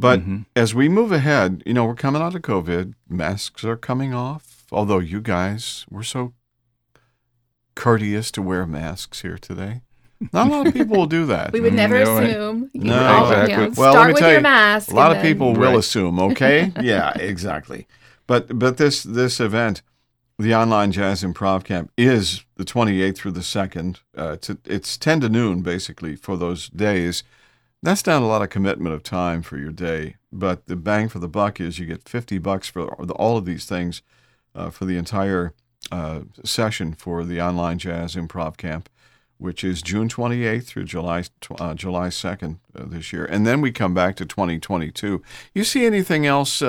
But 0.00 0.20
Mhm. 0.20 0.46
as 0.54 0.74
we 0.74 0.88
move 0.88 1.10
ahead, 1.10 1.62
you 1.66 1.74
know, 1.74 1.84
we're 1.84 1.94
coming 1.96 2.22
out 2.22 2.34
of 2.36 2.42
COVID. 2.42 2.94
Masks 3.08 3.64
are 3.64 3.76
coming 3.76 4.14
off. 4.14 4.64
Although 4.70 5.00
you 5.00 5.20
guys 5.20 5.84
were 5.90 6.04
so 6.04 6.34
courteous 7.74 8.30
to 8.32 8.42
wear 8.42 8.66
masks 8.66 9.22
here 9.22 9.38
today? 9.38 9.82
Not 10.32 10.48
a 10.48 10.50
lot 10.50 10.66
of 10.66 10.72
people 10.74 10.96
will 10.96 11.06
do 11.06 11.26
that. 11.26 11.52
We 11.52 11.60
would 11.60 11.74
never 11.74 12.04
No, 12.04 12.14
right. 12.14 12.30
assume. 12.30 12.70
You 12.72 12.84
No, 12.84 12.96
know, 12.96 13.22
exactly. 13.24 13.50
you 13.52 13.56
know, 13.56 13.74
Well, 13.76 13.92
let 13.92 13.92
start 13.92 14.06
me 14.08 14.12
with 14.14 14.20
tell 14.20 14.28
your 14.30 14.38
you, 14.38 14.42
mask. 14.42 14.90
A 14.90 14.94
lot 14.94 15.10
and 15.10 15.16
of 15.18 15.22
then- 15.22 15.32
people 15.32 15.54
will 15.54 15.78
assume, 15.78 16.18
okay? 16.20 16.72
yeah, 16.80 17.12
exactly. 17.18 17.86
But 18.26 18.58
but 18.58 18.76
this 18.76 19.02
this 19.02 19.40
event, 19.40 19.82
the 20.38 20.54
online 20.54 20.92
jazz 20.92 21.22
improv 21.22 21.64
camp, 21.64 21.90
is 21.96 22.44
the 22.56 22.64
28th 22.64 23.16
through 23.16 23.30
the 23.32 23.42
2nd. 23.42 24.00
Uh, 24.16 24.32
it's 24.32 24.50
it's 24.64 24.96
10 24.98 25.20
to 25.20 25.28
noon 25.28 25.62
basically 25.62 26.14
for 26.16 26.36
those 26.36 26.68
days. 26.68 27.22
That's 27.82 28.06
not 28.06 28.22
a 28.22 28.26
lot 28.26 28.42
of 28.42 28.50
commitment 28.50 28.94
of 28.94 29.04
time 29.04 29.42
for 29.42 29.56
your 29.56 29.70
day, 29.70 30.16
but 30.32 30.66
the 30.66 30.74
bang 30.74 31.08
for 31.08 31.20
the 31.20 31.28
buck 31.28 31.60
is 31.60 31.78
you 31.78 31.86
get 31.86 32.08
50 32.08 32.38
bucks 32.38 32.68
for 32.68 32.88
all 33.12 33.36
of 33.36 33.44
these 33.44 33.66
things 33.66 34.02
uh, 34.54 34.70
for 34.70 34.84
the 34.84 34.96
entire 34.96 35.54
uh, 35.92 36.22
session 36.44 36.92
for 36.92 37.24
the 37.24 37.40
online 37.40 37.78
jazz 37.78 38.16
improv 38.16 38.56
camp, 38.56 38.88
which 39.38 39.62
is 39.62 39.80
June 39.80 40.08
28th 40.08 40.64
through 40.64 40.84
July 40.84 41.22
uh, 41.58 41.74
July 41.74 42.08
2nd 42.08 42.58
uh, 42.74 42.84
this 42.84 43.12
year, 43.12 43.24
and 43.24 43.46
then 43.46 43.60
we 43.60 43.70
come 43.70 43.94
back 43.94 44.16
to 44.16 44.26
2022. 44.26 45.22
You 45.54 45.64
see 45.64 45.86
anything 45.86 46.26
else 46.26 46.60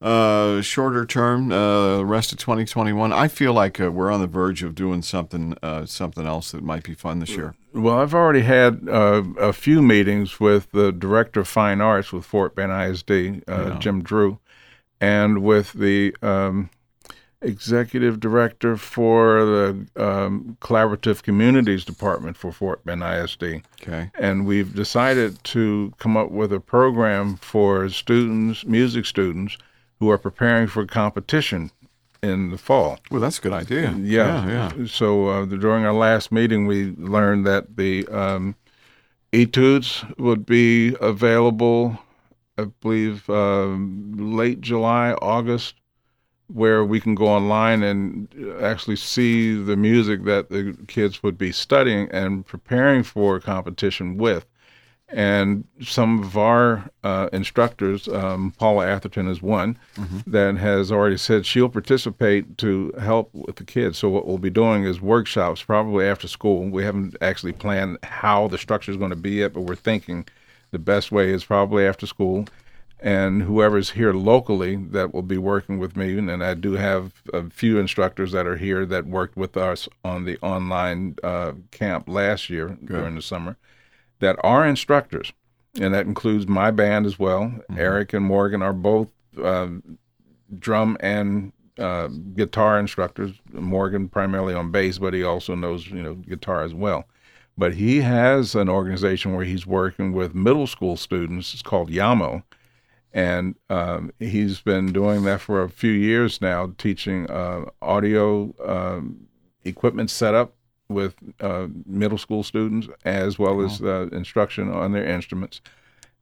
uh, 0.00 0.60
shorter 0.60 1.06
term, 1.06 1.50
uh, 1.52 2.02
rest 2.02 2.32
of 2.32 2.38
2021? 2.38 3.12
I 3.12 3.28
feel 3.28 3.52
like 3.52 3.80
uh, 3.80 3.90
we're 3.90 4.10
on 4.10 4.20
the 4.20 4.26
verge 4.26 4.62
of 4.62 4.74
doing 4.74 5.02
something 5.02 5.56
uh, 5.62 5.86
something 5.86 6.26
else 6.26 6.52
that 6.52 6.62
might 6.62 6.84
be 6.84 6.94
fun 6.94 7.20
this 7.20 7.30
year. 7.30 7.54
Well, 7.72 7.98
I've 7.98 8.14
already 8.14 8.42
had 8.42 8.88
uh, 8.88 9.22
a 9.38 9.52
few 9.52 9.82
meetings 9.82 10.38
with 10.38 10.70
the 10.72 10.92
director 10.92 11.40
of 11.40 11.48
fine 11.48 11.80
arts 11.80 12.12
with 12.12 12.24
Fort 12.24 12.54
Bend 12.54 12.70
ISD, 12.72 13.10
uh, 13.48 13.70
Yeah. 13.72 13.78
Jim 13.78 14.02
Drew, 14.02 14.38
and 15.00 15.42
with 15.42 15.72
the 15.72 16.14
um, 16.22 16.70
executive 17.40 18.20
director 18.20 18.76
for 18.76 19.44
the 19.44 19.86
um, 19.96 20.56
collaborative 20.60 21.22
communities 21.22 21.84
department 21.84 22.36
for 22.36 22.52
Fort 22.52 22.84
Bend 22.84 23.02
ISD. 23.02 23.62
Okay. 23.82 24.10
and 24.18 24.46
we've 24.46 24.74
decided 24.74 25.42
to 25.44 25.92
come 25.98 26.16
up 26.16 26.30
with 26.30 26.52
a 26.52 26.60
program 26.60 27.36
for 27.36 27.88
students, 27.90 28.64
music 28.64 29.04
students, 29.04 29.58
who 30.00 30.10
are 30.10 30.18
preparing 30.18 30.66
for 30.66 30.86
competition 30.86 31.70
in 32.22 32.50
the 32.50 32.58
fall. 32.58 32.98
Well, 33.10 33.20
that's 33.20 33.38
a 33.38 33.42
good 33.42 33.52
idea. 33.52 33.92
Yeah, 33.98 34.46
Yeah. 34.46 34.72
yeah. 34.78 34.86
So 34.86 35.28
uh, 35.28 35.44
the, 35.44 35.56
during 35.58 35.84
our 35.84 35.92
last 35.92 36.32
meeting, 36.32 36.66
we 36.66 36.92
learned 36.96 37.46
that 37.46 37.76
the 37.76 38.06
um, 38.08 38.54
etudes 39.32 40.04
would 40.18 40.46
be 40.46 40.96
available, 41.00 41.98
I 42.56 42.64
believe, 42.80 43.28
um, 43.28 44.12
late 44.16 44.60
July, 44.60 45.12
August, 45.20 45.74
where 46.48 46.84
we 46.84 47.00
can 47.00 47.14
go 47.14 47.26
online 47.26 47.82
and 47.82 48.28
actually 48.60 48.96
see 48.96 49.54
the 49.62 49.76
music 49.76 50.24
that 50.24 50.50
the 50.50 50.76
kids 50.88 51.22
would 51.22 51.38
be 51.38 51.52
studying 51.52 52.08
and 52.10 52.46
preparing 52.46 53.02
for 53.02 53.40
competition 53.40 54.16
with. 54.16 54.46
And 55.14 55.64
some 55.80 56.24
of 56.24 56.36
our 56.36 56.90
uh, 57.04 57.28
instructors, 57.32 58.08
um, 58.08 58.52
Paula 58.58 58.88
Atherton 58.88 59.28
is 59.28 59.40
one, 59.40 59.78
that 60.26 60.56
has 60.56 60.90
already 60.90 61.16
said 61.16 61.46
she'll 61.46 61.68
participate 61.68 62.58
to 62.58 62.92
help 62.98 63.32
with 63.32 63.54
the 63.54 63.64
kids. 63.64 63.96
So 63.96 64.08
what 64.08 64.26
we'll 64.26 64.38
be 64.38 64.50
doing 64.50 64.82
is 64.82 65.00
workshops, 65.00 65.62
probably 65.62 66.04
after 66.04 66.26
school. 66.26 66.68
We 66.68 66.82
haven't 66.82 67.16
actually 67.20 67.52
planned 67.52 67.98
how 68.02 68.48
the 68.48 68.58
structure 68.58 68.90
is 68.90 68.96
going 68.96 69.10
to 69.10 69.16
be 69.16 69.30
yet, 69.30 69.52
but 69.52 69.60
we're 69.60 69.76
thinking 69.76 70.26
the 70.72 70.80
best 70.80 71.12
way 71.12 71.30
is 71.30 71.44
probably 71.44 71.86
after 71.86 72.06
school. 72.06 72.46
And 72.98 73.42
whoever's 73.42 73.90
here 73.90 74.14
locally 74.14 74.74
that 74.76 75.14
will 75.14 75.22
be 75.22 75.38
working 75.38 75.78
with 75.78 75.96
me, 75.96 76.18
and 76.18 76.42
I 76.42 76.54
do 76.54 76.72
have 76.72 77.12
a 77.32 77.48
few 77.50 77.78
instructors 77.78 78.32
that 78.32 78.48
are 78.48 78.56
here 78.56 78.84
that 78.86 79.06
worked 79.06 79.36
with 79.36 79.56
us 79.56 79.88
on 80.04 80.24
the 80.24 80.38
online 80.38 81.16
uh, 81.22 81.52
camp 81.70 82.08
last 82.08 82.50
year 82.50 82.76
during 82.84 83.14
the 83.14 83.22
summer 83.22 83.56
that 84.20 84.36
are 84.42 84.66
instructors, 84.66 85.32
and 85.80 85.94
that 85.94 86.06
includes 86.06 86.46
my 86.46 86.70
band 86.70 87.06
as 87.06 87.18
well. 87.18 87.52
Eric 87.76 88.12
and 88.12 88.24
Morgan 88.24 88.62
are 88.62 88.72
both 88.72 89.10
um, 89.42 89.98
drum 90.58 90.96
and 91.00 91.52
uh, 91.78 92.08
guitar 92.34 92.78
instructors. 92.78 93.32
Morgan 93.52 94.08
primarily 94.08 94.54
on 94.54 94.70
bass, 94.70 94.98
but 94.98 95.14
he 95.14 95.22
also 95.22 95.54
knows 95.54 95.88
you 95.88 96.02
know 96.02 96.14
guitar 96.14 96.62
as 96.62 96.74
well. 96.74 97.04
But 97.56 97.74
he 97.74 98.00
has 98.00 98.54
an 98.54 98.68
organization 98.68 99.34
where 99.34 99.44
he's 99.44 99.66
working 99.66 100.12
with 100.12 100.34
middle 100.34 100.66
school 100.66 100.96
students. 100.96 101.52
It's 101.52 101.62
called 101.62 101.90
Yamo, 101.90 102.42
and 103.12 103.54
um, 103.70 104.12
he's 104.18 104.60
been 104.60 104.92
doing 104.92 105.24
that 105.24 105.40
for 105.40 105.62
a 105.62 105.68
few 105.68 105.92
years 105.92 106.40
now, 106.40 106.72
teaching 106.78 107.30
uh, 107.30 107.66
audio 107.80 108.54
um, 108.64 109.28
equipment 109.64 110.10
setup 110.10 110.54
with 110.88 111.14
uh, 111.40 111.68
middle 111.86 112.18
school 112.18 112.42
students 112.42 112.88
as 113.04 113.38
well 113.38 113.60
as 113.62 113.80
uh, 113.82 114.08
instruction 114.12 114.70
on 114.70 114.92
their 114.92 115.04
instruments. 115.04 115.60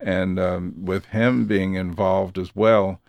And 0.01 0.38
um, 0.38 0.75
with 0.77 1.07
him 1.07 1.46
being 1.46 1.75
involved 1.75 2.38
as 2.38 2.55
well 2.55 3.01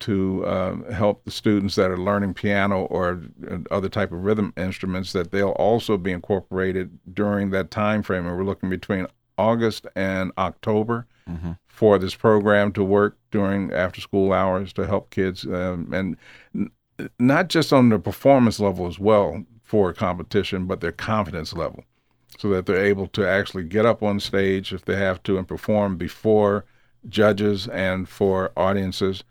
to 0.00 0.44
um, 0.48 0.84
help 0.90 1.24
the 1.24 1.30
students 1.30 1.76
that 1.76 1.90
are 1.90 1.96
learning 1.96 2.34
piano 2.34 2.86
or 2.86 3.22
uh, 3.48 3.58
other 3.70 3.88
type 3.88 4.10
of 4.10 4.24
rhythm 4.24 4.52
instruments, 4.56 5.12
that 5.12 5.30
they'll 5.30 5.50
also 5.50 5.96
be 5.96 6.10
incorporated 6.10 6.98
during 7.14 7.50
that 7.50 7.70
time 7.70 8.02
frame. 8.02 8.26
And 8.26 8.36
we're 8.36 8.42
looking 8.44 8.68
between 8.70 9.06
August 9.38 9.86
and 9.94 10.32
October 10.38 11.06
for 11.68 11.98
this 12.00 12.16
program 12.16 12.72
to 12.72 12.82
work 12.82 13.16
during 13.30 13.72
after 13.72 14.00
school 14.00 14.32
hours 14.32 14.72
to 14.72 14.86
help 14.86 15.10
kids 15.10 15.44
um, 15.46 15.88
and 15.92 16.16
n- 16.54 16.70
not 17.20 17.48
just 17.48 17.72
on 17.72 17.88
the 17.90 17.98
performance 18.00 18.58
level 18.58 18.88
as 18.88 18.98
well 18.98 19.44
for 19.72 19.88
a 19.88 19.94
competition, 19.94 20.66
but 20.66 20.82
their 20.82 20.92
confidence 20.92 21.54
level, 21.54 21.82
so 22.36 22.50
that 22.50 22.66
they're 22.66 22.84
able 22.84 23.06
to 23.06 23.26
actually 23.26 23.64
get 23.64 23.86
up 23.86 24.02
on 24.02 24.20
stage 24.20 24.70
if 24.70 24.84
they 24.84 24.96
have 24.96 25.22
to 25.22 25.38
and 25.38 25.48
perform 25.48 25.96
before 25.96 26.66
judges 27.08 27.68
and 27.68 28.06
for 28.06 28.52
audiences 28.54 29.24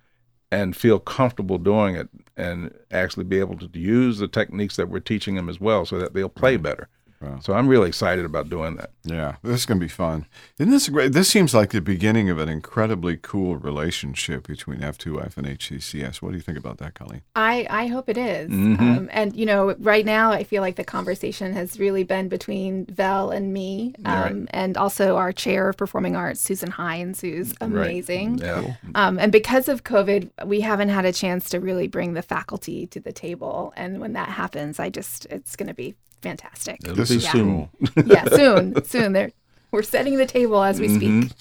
and 0.51 0.75
feel 0.75 0.97
comfortable 0.97 1.59
doing 1.59 1.93
it 1.93 2.09
and 2.35 2.73
actually 2.89 3.23
be 3.23 3.37
able 3.37 3.55
to 3.55 3.69
use 3.79 4.17
the 4.17 4.27
techniques 4.27 4.77
that 4.77 4.89
we're 4.89 4.99
teaching 4.99 5.35
them 5.35 5.47
as 5.47 5.61
well 5.61 5.85
so 5.85 5.99
that 5.99 6.15
they'll 6.15 6.27
play 6.27 6.57
better. 6.57 6.89
Wow. 7.21 7.39
So 7.39 7.53
I'm 7.53 7.67
really 7.67 7.87
excited 7.87 8.25
about 8.25 8.49
doing 8.49 8.75
that. 8.77 8.91
Yeah, 9.03 9.35
this 9.43 9.59
is 9.61 9.65
going 9.65 9.79
to 9.79 9.85
be 9.85 9.89
fun. 9.89 10.25
Isn't 10.57 10.71
this 10.71 10.89
great? 10.89 11.13
This 11.13 11.29
seems 11.29 11.53
like 11.53 11.69
the 11.69 11.81
beginning 11.81 12.29
of 12.29 12.39
an 12.39 12.49
incredibly 12.49 13.17
cool 13.17 13.57
relationship 13.57 14.47
between 14.47 14.79
F2F 14.79 15.37
and 15.37 15.45
HCCS. 15.47 16.21
What 16.21 16.31
do 16.31 16.37
you 16.37 16.41
think 16.41 16.57
about 16.57 16.77
that, 16.79 16.95
Colleen? 16.95 17.21
I, 17.35 17.67
I 17.69 17.87
hope 17.87 18.09
it 18.09 18.17
is. 18.17 18.49
Mm-hmm. 18.49 18.83
Um, 18.83 19.09
and, 19.11 19.35
you 19.35 19.45
know, 19.45 19.75
right 19.79 20.05
now 20.05 20.31
I 20.31 20.43
feel 20.43 20.61
like 20.61 20.75
the 20.77 20.83
conversation 20.83 21.53
has 21.53 21.79
really 21.79 22.03
been 22.03 22.27
between 22.27 22.85
Vel 22.87 23.29
and 23.29 23.53
me, 23.53 23.93
um, 24.05 24.21
Right. 24.21 24.47
and 24.51 24.77
also 24.77 25.15
our 25.17 25.31
chair 25.31 25.69
of 25.69 25.77
performing 25.77 26.15
arts, 26.15 26.41
Susan 26.41 26.71
Hines, 26.71 27.21
who's 27.21 27.53
amazing. 27.61 28.39
Yeah. 28.39 28.75
Um, 28.95 29.19
and 29.19 29.31
because 29.31 29.67
of 29.69 29.83
COVID, 29.83 30.29
we 30.45 30.61
haven't 30.61 30.89
had 30.89 31.05
a 31.05 31.13
chance 31.13 31.49
to 31.49 31.59
really 31.59 31.87
bring 31.87 32.13
the 32.13 32.21
faculty 32.21 32.87
to 32.87 32.99
the 32.99 33.11
table. 33.11 33.73
And 33.75 33.99
when 33.99 34.13
that 34.13 34.29
happens, 34.29 34.79
I 34.79 34.89
just, 34.89 35.25
it's 35.27 35.55
going 35.55 35.67
to 35.67 35.73
be 35.73 35.95
fantastic. 36.21 36.79
It'll 36.83 36.95
This 36.95 37.09
be 37.09 37.15
is 37.17 37.29
soon. 37.29 37.69
yeah, 38.05 38.25
soon, 38.25 38.83
soon. 38.85 39.13
There, 39.13 39.31
we're 39.71 39.83
setting 39.83 40.17
the 40.17 40.25
table 40.25 40.63
as 40.63 40.79
we 40.79 40.89
speak. 40.89 41.31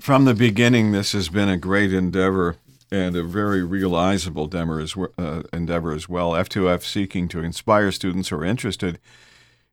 From 0.00 0.24
the 0.24 0.34
beginning, 0.34 0.92
this 0.92 1.12
has 1.12 1.28
been 1.28 1.48
a 1.48 1.56
great 1.56 1.92
endeavor 1.92 2.56
and 2.90 3.16
a 3.16 3.22
very 3.22 3.62
realizable 3.64 4.44
endeavor 4.44 4.80
as, 4.80 4.94
uh, 5.18 5.42
endeavor 5.52 5.92
as 5.92 6.08
well. 6.08 6.32
F2F 6.32 6.82
seeking 6.82 7.28
to 7.28 7.40
inspire 7.40 7.90
students 7.90 8.28
who 8.28 8.36
are 8.36 8.44
interested 8.44 8.98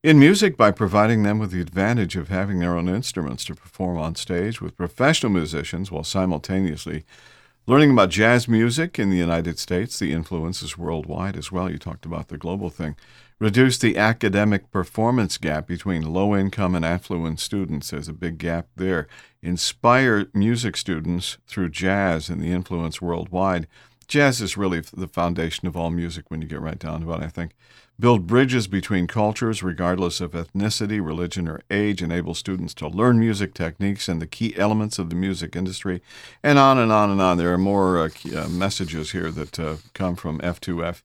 in 0.01 0.17
music 0.17 0.55
by 0.55 0.71
providing 0.71 1.23
them 1.23 1.39
with 1.39 1.51
the 1.51 1.59
advantage 1.59 2.15
of 2.15 2.29
having 2.29 2.59
their 2.59 2.77
own 2.77 2.87
instruments 2.87 3.43
to 3.43 3.55
perform 3.55 3.97
on 3.97 4.15
stage 4.15 4.61
with 4.61 4.77
professional 4.77 5.31
musicians 5.31 5.91
while 5.91 6.05
simultaneously 6.05 7.03
learning 7.67 7.91
about 7.91 8.09
jazz 8.09 8.47
music 8.47 8.97
in 8.97 9.09
the 9.09 9.17
United 9.17 9.59
States, 9.59 9.99
the 9.99 10.13
influences 10.13 10.77
worldwide 10.77 11.35
as 11.35 11.51
well. 11.51 11.69
You 11.69 11.77
talked 11.77 12.05
about 12.05 12.29
the 12.29 12.37
global 12.37 12.69
thing. 12.69 12.95
Reduce 13.39 13.77
the 13.77 13.97
academic 13.97 14.69
performance 14.69 15.37
gap 15.37 15.65
between 15.65 16.13
low 16.13 16.35
income 16.35 16.75
and 16.75 16.83
affluent 16.83 17.39
students. 17.39 17.89
There's 17.89 18.09
a 18.09 18.13
big 18.13 18.37
gap 18.37 18.67
there. 18.75 19.07
Inspire 19.41 20.27
music 20.33 20.75
students 20.75 21.37
through 21.47 21.69
jazz 21.69 22.27
and 22.27 22.41
the 22.41 22.51
influence 22.51 23.01
worldwide. 23.01 23.65
Jazz 24.09 24.41
is 24.41 24.57
really 24.57 24.81
the 24.81 25.07
foundation 25.07 25.69
of 25.69 25.77
all 25.77 25.89
music 25.89 26.25
when 26.27 26.41
you 26.41 26.49
get 26.49 26.59
right 26.59 26.79
down 26.79 27.01
to 27.01 27.13
it, 27.13 27.21
I 27.21 27.27
think. 27.27 27.51
Build 27.97 28.27
bridges 28.27 28.67
between 28.67 29.07
cultures, 29.07 29.63
regardless 29.63 30.19
of 30.19 30.31
ethnicity, 30.31 31.05
religion, 31.05 31.47
or 31.47 31.61
age. 31.69 32.01
Enable 32.01 32.33
students 32.33 32.73
to 32.75 32.89
learn 32.89 33.19
music 33.19 33.53
techniques 33.53 34.09
and 34.09 34.21
the 34.21 34.27
key 34.27 34.57
elements 34.57 34.99
of 34.99 35.09
the 35.09 35.15
music 35.15 35.55
industry, 35.55 36.01
and 36.43 36.57
on 36.59 36.77
and 36.77 36.91
on 36.91 37.09
and 37.09 37.21
on. 37.21 37.37
There 37.37 37.53
are 37.53 37.57
more 37.57 37.99
uh, 37.99 38.09
uh, 38.35 38.47
messages 38.49 39.11
here 39.11 39.31
that 39.31 39.59
uh, 39.59 39.75
come 39.93 40.15
from 40.15 40.39
F2F, 40.39 41.01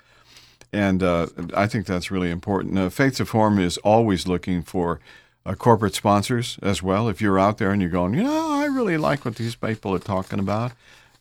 and 0.74 1.02
uh, 1.02 1.26
I 1.56 1.66
think 1.66 1.86
that's 1.86 2.10
really 2.10 2.30
important. 2.30 2.78
Uh, 2.78 2.90
Faith 2.90 3.16
to 3.16 3.24
Form 3.24 3.58
is 3.58 3.78
always 3.78 4.26
looking 4.26 4.62
for 4.62 5.00
uh, 5.46 5.54
corporate 5.54 5.94
sponsors 5.94 6.58
as 6.62 6.82
well. 6.82 7.08
If 7.08 7.20
you're 7.20 7.38
out 7.38 7.58
there 7.58 7.70
and 7.70 7.80
you're 7.80 7.90
going, 7.90 8.14
you 8.14 8.22
know, 8.24 8.48
I 8.62 8.66
really 8.66 8.96
like 8.96 9.24
what 9.24 9.36
these 9.36 9.56
people 9.56 9.94
are 9.94 9.98
talking 10.14 10.38
about, 10.38 10.72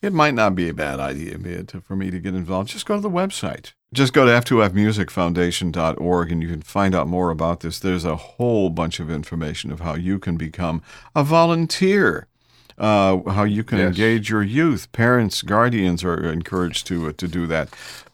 it 0.01 0.13
might 0.13 0.33
not 0.33 0.55
be 0.55 0.69
a 0.69 0.73
bad 0.73 0.99
idea 0.99 1.63
to, 1.63 1.81
for 1.81 1.95
me 1.95 2.11
to 2.11 2.19
get 2.19 2.33
involved. 2.35 2.69
Just 2.69 2.85
go 2.85 2.95
to 2.95 3.01
the 3.01 3.09
website, 3.09 3.73
just 3.93 4.13
go 4.13 4.25
to 4.25 4.31
f2fmusicfoundation.org 4.31 6.31
and 6.31 6.41
you 6.43 6.49
can 6.49 6.61
find 6.61 6.95
out 6.95 7.07
more 7.07 7.29
about 7.29 7.59
this. 7.61 7.79
There's 7.79 8.05
a 8.05 8.15
whole 8.15 8.69
bunch 8.69 8.99
of 8.99 9.09
information 9.09 9.71
of 9.71 9.81
how 9.81 9.95
you 9.95 10.19
can 10.19 10.35
become 10.37 10.81
a 11.15 11.23
volunteer, 11.23 12.27
uh, 12.77 13.17
how 13.29 13.43
you 13.43 13.63
can 13.63 13.79
Yes. 13.79 13.87
engage 13.89 14.29
your 14.29 14.43
youth. 14.43 14.91
Parents, 14.91 15.41
guardians 15.41 16.03
are 16.03 16.31
encouraged 16.31 16.87
to 16.87 17.09
uh, 17.09 17.13
to 17.17 17.27
do 17.27 17.47
that. 17.47 17.69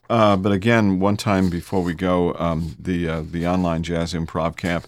Uh, 0.10 0.36
but 0.36 0.52
again, 0.52 1.00
one 1.00 1.18
time 1.18 1.50
before 1.50 1.84
we 1.84 1.94
go, 1.94 2.34
um, 2.36 2.76
the 2.80 3.08
uh, 3.08 3.24
the 3.30 3.46
online 3.46 3.84
jazz 3.84 4.14
improv 4.14 4.58
camp 4.58 4.88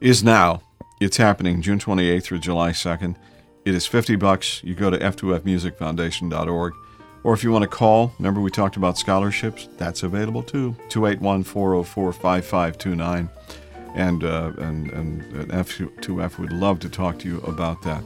is 0.00 0.22
now. 0.22 0.62
It's 1.00 1.16
happening 1.16 1.62
June 1.62 1.78
28th 1.78 2.24
through 2.24 2.40
July 2.40 2.70
2nd. 2.70 3.16
It 3.64 3.74
is 3.74 3.86
50 3.86 4.16
bucks. 4.16 4.62
You 4.62 4.74
go 4.74 4.90
to 4.90 4.98
f2fmusicfoundation.org. 4.98 6.74
Or 7.22 7.34
if 7.34 7.44
you 7.44 7.52
want 7.52 7.62
to 7.62 7.68
call, 7.68 8.12
remember 8.18 8.40
we 8.40 8.50
talked 8.50 8.76
about 8.76 8.98
scholarships? 8.98 9.68
That's 9.76 10.02
available 10.02 10.42
too. 10.42 10.74
281 10.88 11.44
404 11.44 12.12
5529. 12.12 13.28
And, 13.94 14.24
uh, 14.24 14.52
and, 14.58 14.90
and 14.92 15.22
F2F 15.50 16.38
would 16.38 16.52
love 16.52 16.78
to 16.80 16.88
talk 16.88 17.18
to 17.20 17.28
you 17.28 17.38
about 17.40 17.82
that. 17.82 18.04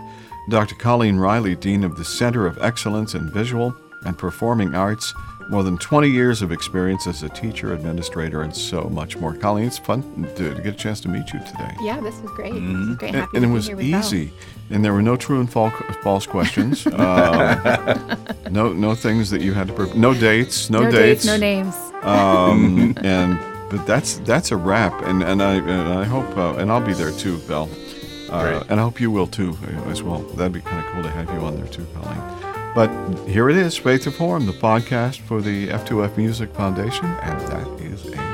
Dr. 0.48 0.74
Colleen 0.76 1.18
Riley, 1.18 1.54
Dean 1.54 1.84
of 1.84 1.96
the 1.96 2.04
Center 2.04 2.46
of 2.46 2.58
Excellence 2.60 3.14
in 3.14 3.30
Visual 3.30 3.74
and 4.04 4.18
Performing 4.18 4.74
Arts, 4.74 5.12
more 5.48 5.62
than 5.62 5.76
20 5.78 6.08
years 6.08 6.42
of 6.42 6.50
experience 6.52 7.06
as 7.06 7.22
a 7.22 7.28
teacher, 7.28 7.72
administrator, 7.72 8.42
and 8.42 8.54
so 8.54 8.84
much 8.84 9.16
more. 9.16 9.34
Colleen, 9.34 9.66
it's 9.66 9.78
fun 9.78 10.02
to, 10.36 10.54
to 10.54 10.60
get 10.62 10.74
a 10.74 10.76
chance 10.76 11.00
to 11.02 11.08
meet 11.08 11.32
you 11.32 11.40
today. 11.40 11.70
Yeah, 11.82 12.00
this 12.00 12.18
was 12.20 12.30
great. 12.32 12.54
This 12.54 12.62
was 12.88 12.96
great. 12.96 13.14
And, 13.14 13.28
and 13.34 13.44
it 13.44 13.48
was 13.48 13.66
here 13.66 13.76
with 13.76 13.84
easy, 13.84 14.32
and 14.70 14.84
there 14.84 14.92
were 14.92 15.02
no 15.02 15.16
true 15.16 15.40
and 15.40 15.50
false, 15.50 15.74
false 16.02 16.26
questions. 16.26 16.86
Um, 16.94 18.26
no, 18.50 18.72
no 18.72 18.94
things 18.94 19.30
that 19.30 19.40
you 19.40 19.52
had 19.52 19.68
to. 19.68 19.72
Pre- 19.74 19.92
no 19.94 20.14
dates. 20.14 20.70
No, 20.70 20.82
No 20.82 20.90
dates, 20.90 21.24
no 21.26 21.36
names. 21.36 21.74
um, 22.02 22.94
and 23.02 23.38
but 23.70 23.86
that's 23.86 24.18
that's 24.18 24.50
a 24.52 24.56
wrap, 24.56 24.92
and 25.02 25.22
and 25.22 25.42
I 25.42 25.54
and 25.54 25.98
I 25.98 26.04
hope 26.04 26.36
uh, 26.36 26.54
and 26.56 26.70
I'll 26.70 26.84
be 26.84 26.92
there 26.94 27.10
too, 27.12 27.36
Vel. 27.38 27.68
Uh, 28.30 28.64
and 28.68 28.80
I 28.80 28.82
hope 28.82 29.00
you 29.00 29.10
will 29.10 29.26
too 29.26 29.56
uh, 29.66 29.90
as 29.90 30.02
well. 30.02 30.18
That'd 30.36 30.52
be 30.52 30.60
kind 30.60 30.84
of 30.84 30.92
cool 30.92 31.02
to 31.02 31.10
have 31.10 31.28
you 31.32 31.40
on 31.40 31.56
there 31.56 31.66
too, 31.66 31.86
Colleen. 31.94 32.20
But 32.74 32.90
here 33.28 33.48
it 33.48 33.56
is, 33.56 33.76
Faith 33.76 34.02
to 34.02 34.10
Form, 34.10 34.46
the 34.46 34.52
podcast 34.52 35.20
for 35.20 35.40
the 35.40 35.68
F2F 35.68 36.16
Music 36.16 36.52
Foundation, 36.54 37.04
and 37.06 37.40
that 37.48 37.68
is 37.80 38.04
a 38.06 38.33